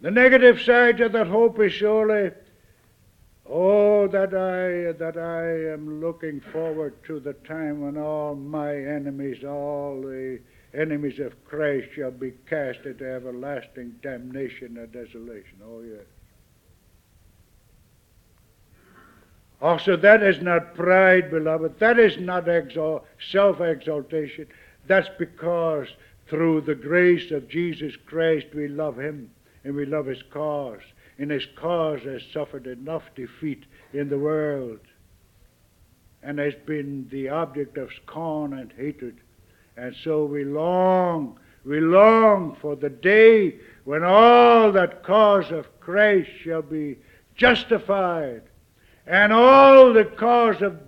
The 0.00 0.10
negative 0.10 0.58
side 0.58 0.96
to 0.96 1.10
that 1.10 1.26
hope 1.26 1.60
is 1.60 1.74
surely, 1.74 2.30
oh, 3.52 4.08
that 4.08 4.34
I 4.34 4.92
that 4.98 5.16
I 5.16 5.72
am 5.72 6.00
looking 6.00 6.40
forward 6.52 6.94
to 7.04 7.20
the 7.20 7.34
time 7.34 7.82
when 7.82 7.98
all 7.98 8.34
my 8.34 8.74
enemies, 8.74 9.44
all 9.44 10.00
the 10.00 10.40
enemies 10.74 11.20
of 11.20 11.44
Christ, 11.44 11.88
shall 11.94 12.10
be 12.10 12.32
cast 12.48 12.80
into 12.86 13.04
everlasting 13.04 13.96
damnation 14.02 14.78
and 14.78 14.90
desolation. 14.90 15.58
Oh, 15.64 15.82
yes. 15.82 16.06
Also, 19.60 19.96
that 19.96 20.22
is 20.24 20.40
not 20.42 20.74
pride, 20.74 21.30
beloved. 21.30 21.78
That 21.78 21.98
is 21.98 22.18
not 22.18 22.48
exalt, 22.48 23.06
self-exaltation. 23.30 24.48
That's 24.88 25.08
because 25.18 25.86
through 26.28 26.62
the 26.62 26.74
grace 26.74 27.30
of 27.30 27.48
Jesus 27.48 27.94
Christ 28.06 28.46
we 28.54 28.66
love 28.66 28.98
Him 28.98 29.30
and 29.62 29.76
we 29.76 29.86
love 29.86 30.06
His 30.06 30.22
cause. 30.32 30.80
And 31.18 31.30
His 31.30 31.46
cause 31.56 32.00
has 32.02 32.22
suffered 32.32 32.66
enough 32.66 33.02
defeat 33.14 33.64
in 33.92 34.08
the 34.08 34.18
world 34.18 34.80
and 36.22 36.38
has 36.38 36.54
been 36.66 37.08
the 37.10 37.28
object 37.28 37.76
of 37.76 37.90
scorn 38.04 38.52
and 38.54 38.72
hatred. 38.76 39.18
And 39.76 39.94
so 40.04 40.24
we 40.24 40.44
long, 40.44 41.38
we 41.64 41.80
long 41.80 42.56
for 42.60 42.76
the 42.76 42.90
day 42.90 43.56
when 43.84 44.04
all 44.04 44.72
that 44.72 45.02
cause 45.02 45.50
of 45.50 45.80
Christ 45.80 46.30
shall 46.44 46.62
be 46.62 46.98
justified 47.34 48.42
and 49.06 49.32
all 49.32 49.92
the 49.92 50.04
cause 50.04 50.62
of, 50.62 50.78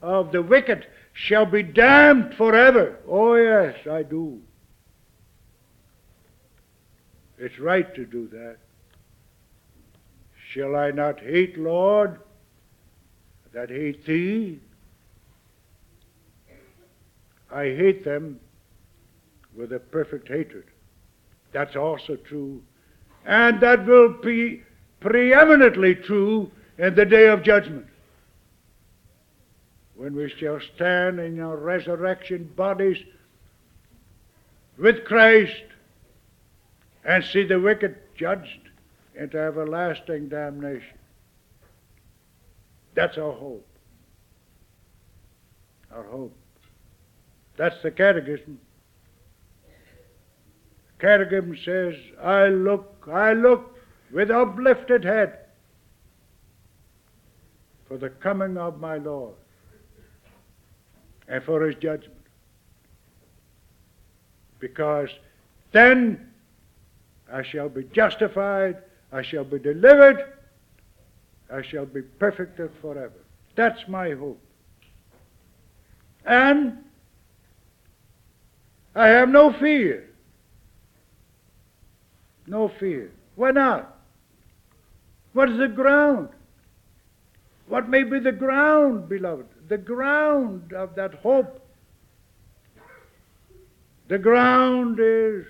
of 0.00 0.32
the 0.32 0.42
wicked 0.42 0.86
shall 1.12 1.46
be 1.46 1.62
damned 1.62 2.34
forever. 2.34 2.98
Oh, 3.08 3.34
yes, 3.34 3.76
I 3.90 4.02
do. 4.02 4.40
It's 7.38 7.58
right 7.58 7.92
to 7.94 8.04
do 8.04 8.28
that. 8.28 8.58
Shall 10.54 10.76
I 10.76 10.92
not 10.92 11.18
hate, 11.18 11.58
Lord, 11.58 12.20
that 13.52 13.70
hate 13.70 14.06
thee? 14.06 14.60
I 17.50 17.64
hate 17.64 18.04
them 18.04 18.38
with 19.56 19.72
a 19.72 19.80
perfect 19.80 20.28
hatred. 20.28 20.66
That's 21.52 21.74
also 21.74 22.14
true. 22.14 22.62
And 23.24 23.60
that 23.62 23.84
will 23.84 24.12
be 24.22 24.62
preeminently 25.00 25.96
true 25.96 26.52
in 26.78 26.94
the 26.94 27.04
day 27.04 27.26
of 27.26 27.42
judgment. 27.42 27.86
When 29.96 30.14
we 30.14 30.32
shall 30.38 30.60
stand 30.76 31.18
in 31.18 31.40
our 31.40 31.56
resurrection 31.56 32.52
bodies 32.54 32.98
with 34.78 35.04
Christ 35.04 35.64
and 37.04 37.24
see 37.24 37.44
the 37.44 37.58
wicked 37.58 37.96
judged 38.16 38.63
into 39.16 39.38
everlasting 39.38 40.28
damnation. 40.28 40.98
That's 42.94 43.18
our 43.18 43.32
hope. 43.32 43.66
Our 45.92 46.04
hope. 46.04 46.36
That's 47.56 47.80
the 47.82 47.90
catechism. 47.90 48.58
Catechism 50.98 51.56
says, 51.64 51.94
I 52.22 52.48
look, 52.48 53.06
I 53.12 53.32
look 53.32 53.78
with 54.12 54.30
uplifted 54.30 55.04
head 55.04 55.38
for 57.86 57.98
the 57.98 58.10
coming 58.10 58.56
of 58.56 58.80
my 58.80 58.96
Lord 58.96 59.34
and 61.28 61.42
for 61.42 61.64
his 61.64 61.74
judgment. 61.76 62.12
Because 64.58 65.10
then 65.72 66.32
I 67.30 67.42
shall 67.42 67.68
be 67.68 67.84
justified, 67.84 68.78
I 69.14 69.22
shall 69.22 69.44
be 69.44 69.60
delivered, 69.60 70.32
I 71.48 71.62
shall 71.62 71.86
be 71.86 72.02
perfected 72.02 72.72
forever. 72.82 73.14
That's 73.54 73.78
my 73.86 74.10
hope. 74.10 74.40
And 76.26 76.78
I 78.96 79.06
have 79.06 79.28
no 79.28 79.52
fear. 79.52 80.10
No 82.48 82.72
fear. 82.80 83.12
Why 83.36 83.52
not? 83.52 83.96
What 85.32 85.48
is 85.48 85.58
the 85.58 85.68
ground? 85.68 86.30
What 87.68 87.88
may 87.88 88.02
be 88.02 88.18
the 88.18 88.32
ground, 88.32 89.08
beloved? 89.08 89.46
The 89.68 89.78
ground 89.78 90.72
of 90.72 90.96
that 90.96 91.14
hope. 91.14 91.64
The 94.08 94.18
ground 94.18 94.98
is 95.00 95.44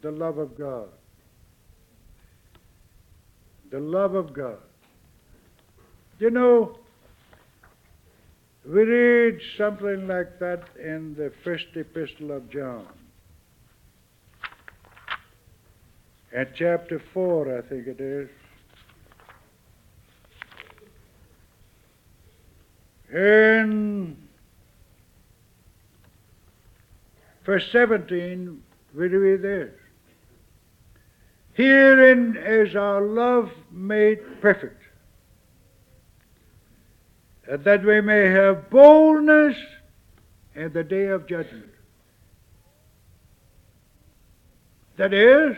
the 0.00 0.10
love 0.10 0.38
of 0.38 0.56
God. 0.56 0.88
The 3.70 3.80
love 3.80 4.14
of 4.14 4.32
God. 4.32 4.58
You 6.18 6.30
know, 6.30 6.76
we 8.66 8.82
read 8.82 9.40
something 9.56 10.06
like 10.06 10.38
that 10.38 10.64
in 10.78 11.14
the 11.14 11.32
first 11.44 11.66
epistle 11.74 12.32
of 12.32 12.50
John. 12.50 12.86
At 16.36 16.54
chapter 16.54 17.02
4, 17.12 17.58
I 17.58 17.62
think 17.68 17.86
it 17.86 18.00
is. 18.00 18.28
In 23.12 24.16
verse 27.44 27.66
17, 27.72 28.62
we 28.94 29.08
read 29.08 29.42
this. 29.42 29.79
Herein 31.54 32.36
is 32.36 32.74
our 32.76 33.02
love 33.02 33.50
made 33.70 34.20
perfect, 34.40 34.82
that 37.46 37.84
we 37.84 38.00
may 38.00 38.26
have 38.30 38.70
boldness 38.70 39.56
in 40.54 40.72
the 40.72 40.84
day 40.84 41.06
of 41.06 41.26
judgment. 41.26 41.70
That 44.96 45.12
is, 45.14 45.56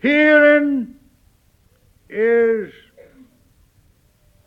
herein 0.00 0.96
is 2.08 2.72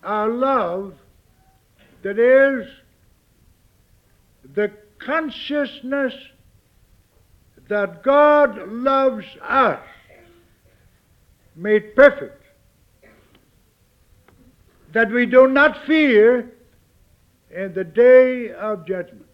our 0.04 0.30
love 0.30 0.94
that 2.02 2.18
is 2.18 2.68
the 4.56 4.72
consciousness 5.00 6.14
that 7.70 8.04
God 8.04 8.68
loves 8.68 9.26
us 9.42 9.80
made 11.56 11.96
perfect. 11.96 12.44
That 14.92 15.12
we 15.12 15.28
do 15.28 15.48
not 15.48 15.86
fear 15.86 16.52
in 17.52 17.74
the 17.74 17.84
day 17.84 18.52
of 18.52 18.88
judgment. 18.88 19.26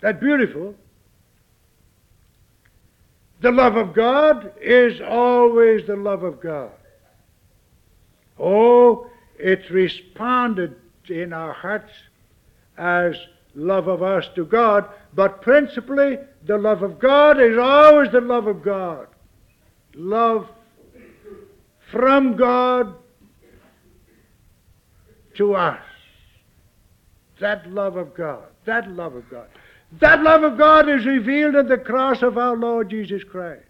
That 0.00 0.18
beautiful. 0.18 0.74
The 3.42 3.50
love 3.52 3.76
of 3.76 3.94
God 3.94 4.52
is 4.60 5.00
always 5.02 5.86
the 5.86 5.96
love 5.96 6.22
of 6.22 6.40
God. 6.40 6.72
Oh, 8.38 9.10
it's 9.38 9.70
responded 9.70 10.76
in 11.08 11.34
our 11.34 11.52
hearts 11.52 11.92
as 12.78 13.14
love 13.54 13.88
of 13.88 14.02
us 14.02 14.28
to 14.34 14.44
God, 14.44 14.88
but 15.14 15.42
principally 15.42 16.18
the 16.46 16.58
love 16.58 16.82
of 16.82 16.98
God 16.98 17.40
is 17.40 17.56
always 17.58 18.10
the 18.10 18.20
love 18.20 18.46
of 18.46 18.62
God. 18.62 19.06
Love 19.94 20.48
from 21.90 22.36
God 22.36 22.94
to 25.34 25.54
us. 25.54 25.80
That 27.40 27.68
love 27.70 27.96
of 27.96 28.14
God. 28.14 28.44
That 28.64 28.90
love 28.90 29.14
of 29.14 29.28
God. 29.30 29.48
That 30.00 30.22
love 30.22 30.42
of 30.42 30.58
God 30.58 30.88
is 30.88 31.06
revealed 31.06 31.54
in 31.54 31.68
the 31.68 31.78
cross 31.78 32.22
of 32.22 32.38
our 32.38 32.56
Lord 32.56 32.90
Jesus 32.90 33.22
Christ. 33.22 33.64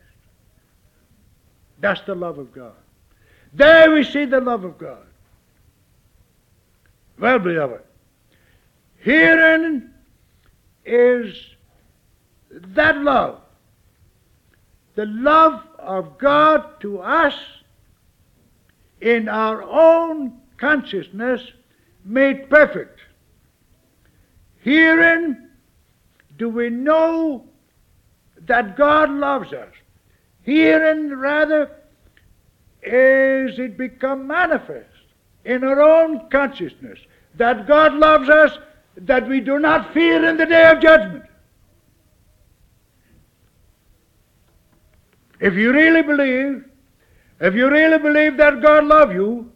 That's 1.81 2.01
the 2.03 2.15
love 2.15 2.39
of 2.39 2.53
God. 2.55 2.73
There 3.53 3.91
we 3.91 4.05
see 4.05 4.25
the 4.25 4.41
love 4.41 4.65
of 4.65 4.79
God. 4.79 5.07
Well, 7.19 7.39
beloved, 7.39 7.83
herein 9.05 9.91
is 10.85 11.37
that 12.51 12.97
love. 12.99 13.41
The 14.95 15.07
love 15.07 15.63
of 15.79 16.19
God 16.19 16.81
to 16.81 17.01
us 17.01 17.35
in 19.01 19.29
our 19.29 19.63
own 19.63 20.41
consciousness 20.57 21.43
made 22.05 22.49
perfect. 22.49 23.01
Herein 24.61 25.51
do 26.39 26.49
we 26.49 26.71
know 26.71 27.45
that 28.47 28.77
God 28.77 29.11
loves 29.11 29.53
us. 29.53 29.73
Herein, 30.43 31.15
rather, 31.15 31.71
is 32.83 33.59
it 33.59 33.77
become 33.77 34.27
manifest 34.27 34.89
in 35.45 35.65
our 35.65 35.81
own 35.81 36.29
consciousness 36.31 36.99
that 37.37 37.67
God 37.67 37.95
loves 37.95 38.29
us, 38.29 38.59
that 38.97 39.29
we 39.29 39.41
do 39.41 39.59
not 39.59 39.93
fear 39.93 40.25
in 40.29 40.37
the 40.37 40.47
day 40.47 40.71
of 40.71 40.81
judgment. 40.81 41.25
If 45.41 45.55
you 45.55 45.73
really 45.73 46.03
believe, 46.03 46.65
if 47.41 47.55
you 47.55 47.69
really 47.69 47.99
believe 47.99 48.37
that 48.37 48.63
God 48.63 48.85
loves 48.85 49.13
you, 49.13 49.51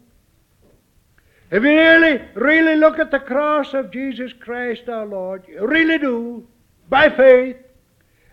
if 1.51 1.63
you 1.63 1.71
really, 1.71 2.21
really 2.35 2.77
look 2.77 2.99
at 2.99 3.11
the 3.11 3.21
cross 3.21 3.73
of 3.73 3.91
Jesus 3.91 4.33
Christ 4.39 4.89
our 4.89 5.07
Lord, 5.07 5.45
you 5.49 5.67
really 5.67 5.99
do, 5.99 6.47
by 6.91 7.09
faith, 7.09 7.57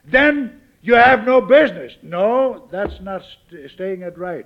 then 0.03 0.60
you 0.82 0.95
have 0.95 1.26
no 1.26 1.39
business. 1.39 1.93
No, 2.01 2.68
that's 2.72 2.99
not 3.01 3.24
st- 3.49 3.72
staying 3.72 4.01
it 4.01 4.18
right. 4.18 4.45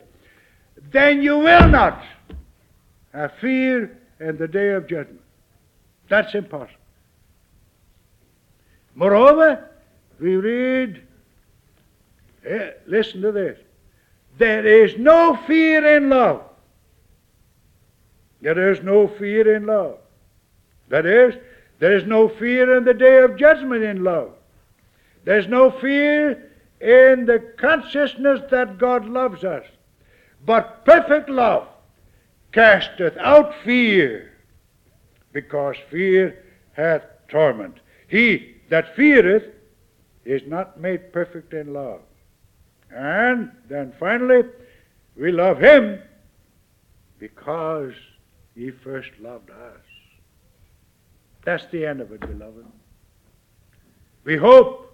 Then 0.92 1.22
you 1.22 1.40
will 1.40 1.68
not 1.68 2.04
have 3.14 3.34
fear 3.42 3.98
in 4.20 4.38
the 4.38 4.48
day 4.48 4.70
of 4.70 4.88
judgment. 4.88 5.22
That's 6.10 6.34
impossible. 6.36 6.76
Moreover, 8.96 9.70
we 10.20 10.36
read, 10.36 11.02
eh, 12.46 12.72
listen 12.88 13.22
to 13.22 13.32
this. 13.32 13.58
There 14.38 14.66
is 14.66 14.98
no 14.98 15.38
fear 15.48 15.98
in 15.98 16.10
love. 16.10 16.44
There 18.42 18.72
is 18.72 18.82
no 18.82 19.08
fear 19.08 19.56
in 19.56 19.66
love. 19.66 19.98
That 20.90 21.06
is, 21.06 21.36
there 21.80 21.96
is 21.96 22.06
no 22.06 22.28
fear 22.28 22.78
in 22.78 22.84
the 22.84 22.94
day 22.94 23.20
of 23.20 23.38
judgment 23.38 23.84
in 23.84 24.04
love. 24.04 24.32
There's 25.24 25.48
no 25.48 25.72
fear 25.72 26.52
in 26.82 27.26
the 27.26 27.54
consciousness 27.58 28.42
that 28.52 28.78
God 28.78 29.06
loves 29.06 29.44
us. 29.44 29.66
But 30.46 30.86
perfect 30.86 31.30
love 31.30 31.68
casteth 32.52 33.18
out 33.18 33.54
fear, 33.64 34.32
because 35.32 35.76
fear 35.90 36.44
hath 36.74 37.04
torment. 37.28 37.76
He 38.08 38.56
that 38.70 38.96
feareth 38.96 39.44
is 40.26 40.42
not 40.48 40.80
made 40.80 41.12
perfect 41.12 41.54
in 41.54 41.74
love. 41.74 42.02
And 42.92 43.52
then 43.68 43.94
finally, 44.00 44.44
we 45.16 45.32
love 45.32 45.60
him 45.60 46.00
because 47.20 47.94
he 48.56 48.72
first 48.72 49.10
loved 49.20 49.50
us. 49.50 49.82
That's 51.46 51.66
the 51.72 51.86
end 51.86 52.02
of 52.02 52.12
it, 52.12 52.20
beloved. 52.20 52.66
We 54.24 54.38
hope, 54.38 54.94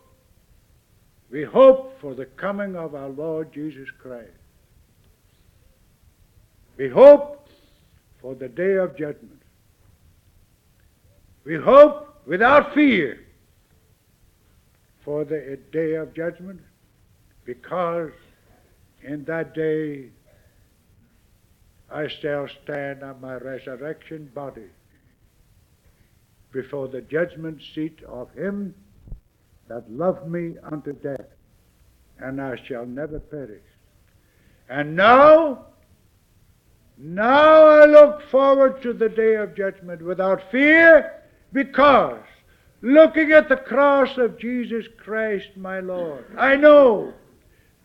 we 1.31 1.43
hope 1.43 1.99
for 1.99 2.13
the 2.13 2.25
coming 2.25 2.75
of 2.75 2.95
our 2.95 3.09
Lord 3.09 3.51
Jesus 3.53 3.89
Christ. 3.99 4.29
We 6.77 6.89
hope 6.89 7.49
for 8.21 8.35
the 8.35 8.47
day 8.47 8.75
of 8.75 8.97
judgment. 8.97 9.41
We 11.45 11.55
hope 11.55 12.21
without 12.25 12.73
fear 12.73 13.19
for 15.03 15.23
the 15.23 15.59
day 15.71 15.93
of 15.93 16.13
judgment 16.15 16.59
because 17.45 18.11
in 19.03 19.23
that 19.25 19.53
day 19.53 20.09
I 21.91 22.07
shall 22.07 22.47
stand 22.63 23.03
on 23.03 23.21
my 23.21 23.35
resurrection 23.35 24.31
body 24.33 24.69
before 26.51 26.87
the 26.87 27.01
judgment 27.01 27.61
seat 27.75 27.99
of 28.07 28.31
him 28.33 28.73
that 29.67 29.89
loved 29.91 30.27
me 30.27 30.55
unto 30.63 30.93
death, 30.93 31.27
and 32.19 32.41
I 32.41 32.55
shall 32.67 32.85
never 32.85 33.19
perish. 33.19 33.63
And 34.69 34.95
now, 34.95 35.65
now 36.97 37.67
I 37.67 37.85
look 37.85 38.21
forward 38.29 38.81
to 38.83 38.93
the 38.93 39.09
day 39.09 39.35
of 39.35 39.55
judgment 39.55 40.01
without 40.01 40.49
fear, 40.51 41.11
because 41.55 42.19
looking 42.81 43.31
at 43.31 43.47
the 43.47 43.55
cross 43.55 44.17
of 44.17 44.37
Jesus 44.37 44.85
Christ 44.97 45.47
my 45.55 45.79
Lord, 45.79 46.25
I 46.37 46.57
know 46.57 47.13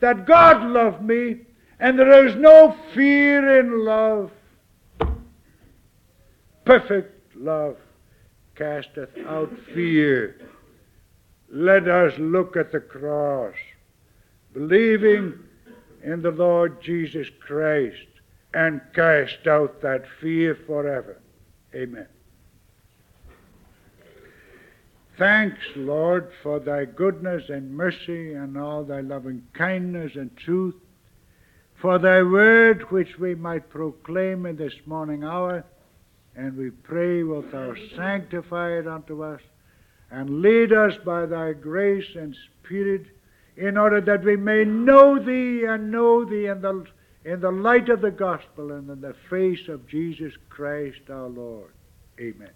that 0.01 0.27
God 0.27 0.61
loved 0.69 1.03
me, 1.03 1.43
and 1.79 1.97
there 1.97 2.27
is 2.27 2.35
no 2.35 2.77
fear 2.95 3.61
in 3.61 3.85
love. 3.85 4.33
Perfect 6.65 7.37
love 7.37 7.77
casteth 8.57 9.17
out 9.27 9.53
fear. 9.73 10.37
Let 11.49 11.87
us 11.87 12.13
look 12.19 12.57
at 12.57 12.73
the 12.73 12.81
cross, 12.81 13.55
believing 14.53 15.39
in 16.03 16.23
the 16.23 16.33
Lord 16.33 16.83
Jesus 16.83 17.29
Christ, 17.47 18.09
and 18.53 18.81
cast 18.95 19.47
out 19.47 19.81
that 19.83 20.05
fear 20.21 20.59
forever. 20.67 21.21
Amen. 21.73 22.09
Thanks, 25.21 25.61
Lord, 25.77 26.31
for 26.43 26.61
thy 26.61 26.87
goodness 26.87 27.43
and 27.51 27.77
mercy 27.77 28.33
and 28.33 28.57
all 28.57 28.85
thy 28.85 29.03
loving 29.03 29.43
kindness 29.53 30.13
and 30.15 30.35
truth, 30.39 30.77
for 31.79 31.99
thy 31.99 32.23
word 32.23 32.91
which 32.91 33.19
we 33.19 33.35
might 33.35 33.69
proclaim 33.69 34.47
in 34.47 34.57
this 34.57 34.73
morning 34.87 35.23
hour, 35.23 35.63
and 36.35 36.57
we 36.57 36.71
pray 36.71 37.23
wilt 37.23 37.53
thou 37.53 37.75
sanctify 37.95 38.79
it 38.79 38.89
unto 38.89 39.23
us, 39.23 39.43
and 40.11 40.41
lead 40.41 40.73
us 40.73 40.95
by 41.05 41.27
thy 41.27 41.53
grace 41.53 42.17
and 42.17 42.35
spirit, 42.65 43.05
in 43.59 43.77
order 43.77 44.01
that 44.01 44.25
we 44.25 44.37
may 44.37 44.65
know 44.65 45.23
thee 45.23 45.67
and 45.67 45.91
know 45.91 46.25
thee 46.25 46.47
in 46.47 46.63
the, 46.63 46.87
in 47.27 47.41
the 47.41 47.51
light 47.51 47.91
of 47.91 48.01
the 48.01 48.11
gospel 48.11 48.73
and 48.73 48.89
in 48.89 49.03
the 49.03 49.15
face 49.29 49.69
of 49.69 49.87
Jesus 49.87 50.33
Christ 50.49 51.11
our 51.11 51.29
Lord. 51.29 51.73
Amen. 52.19 52.53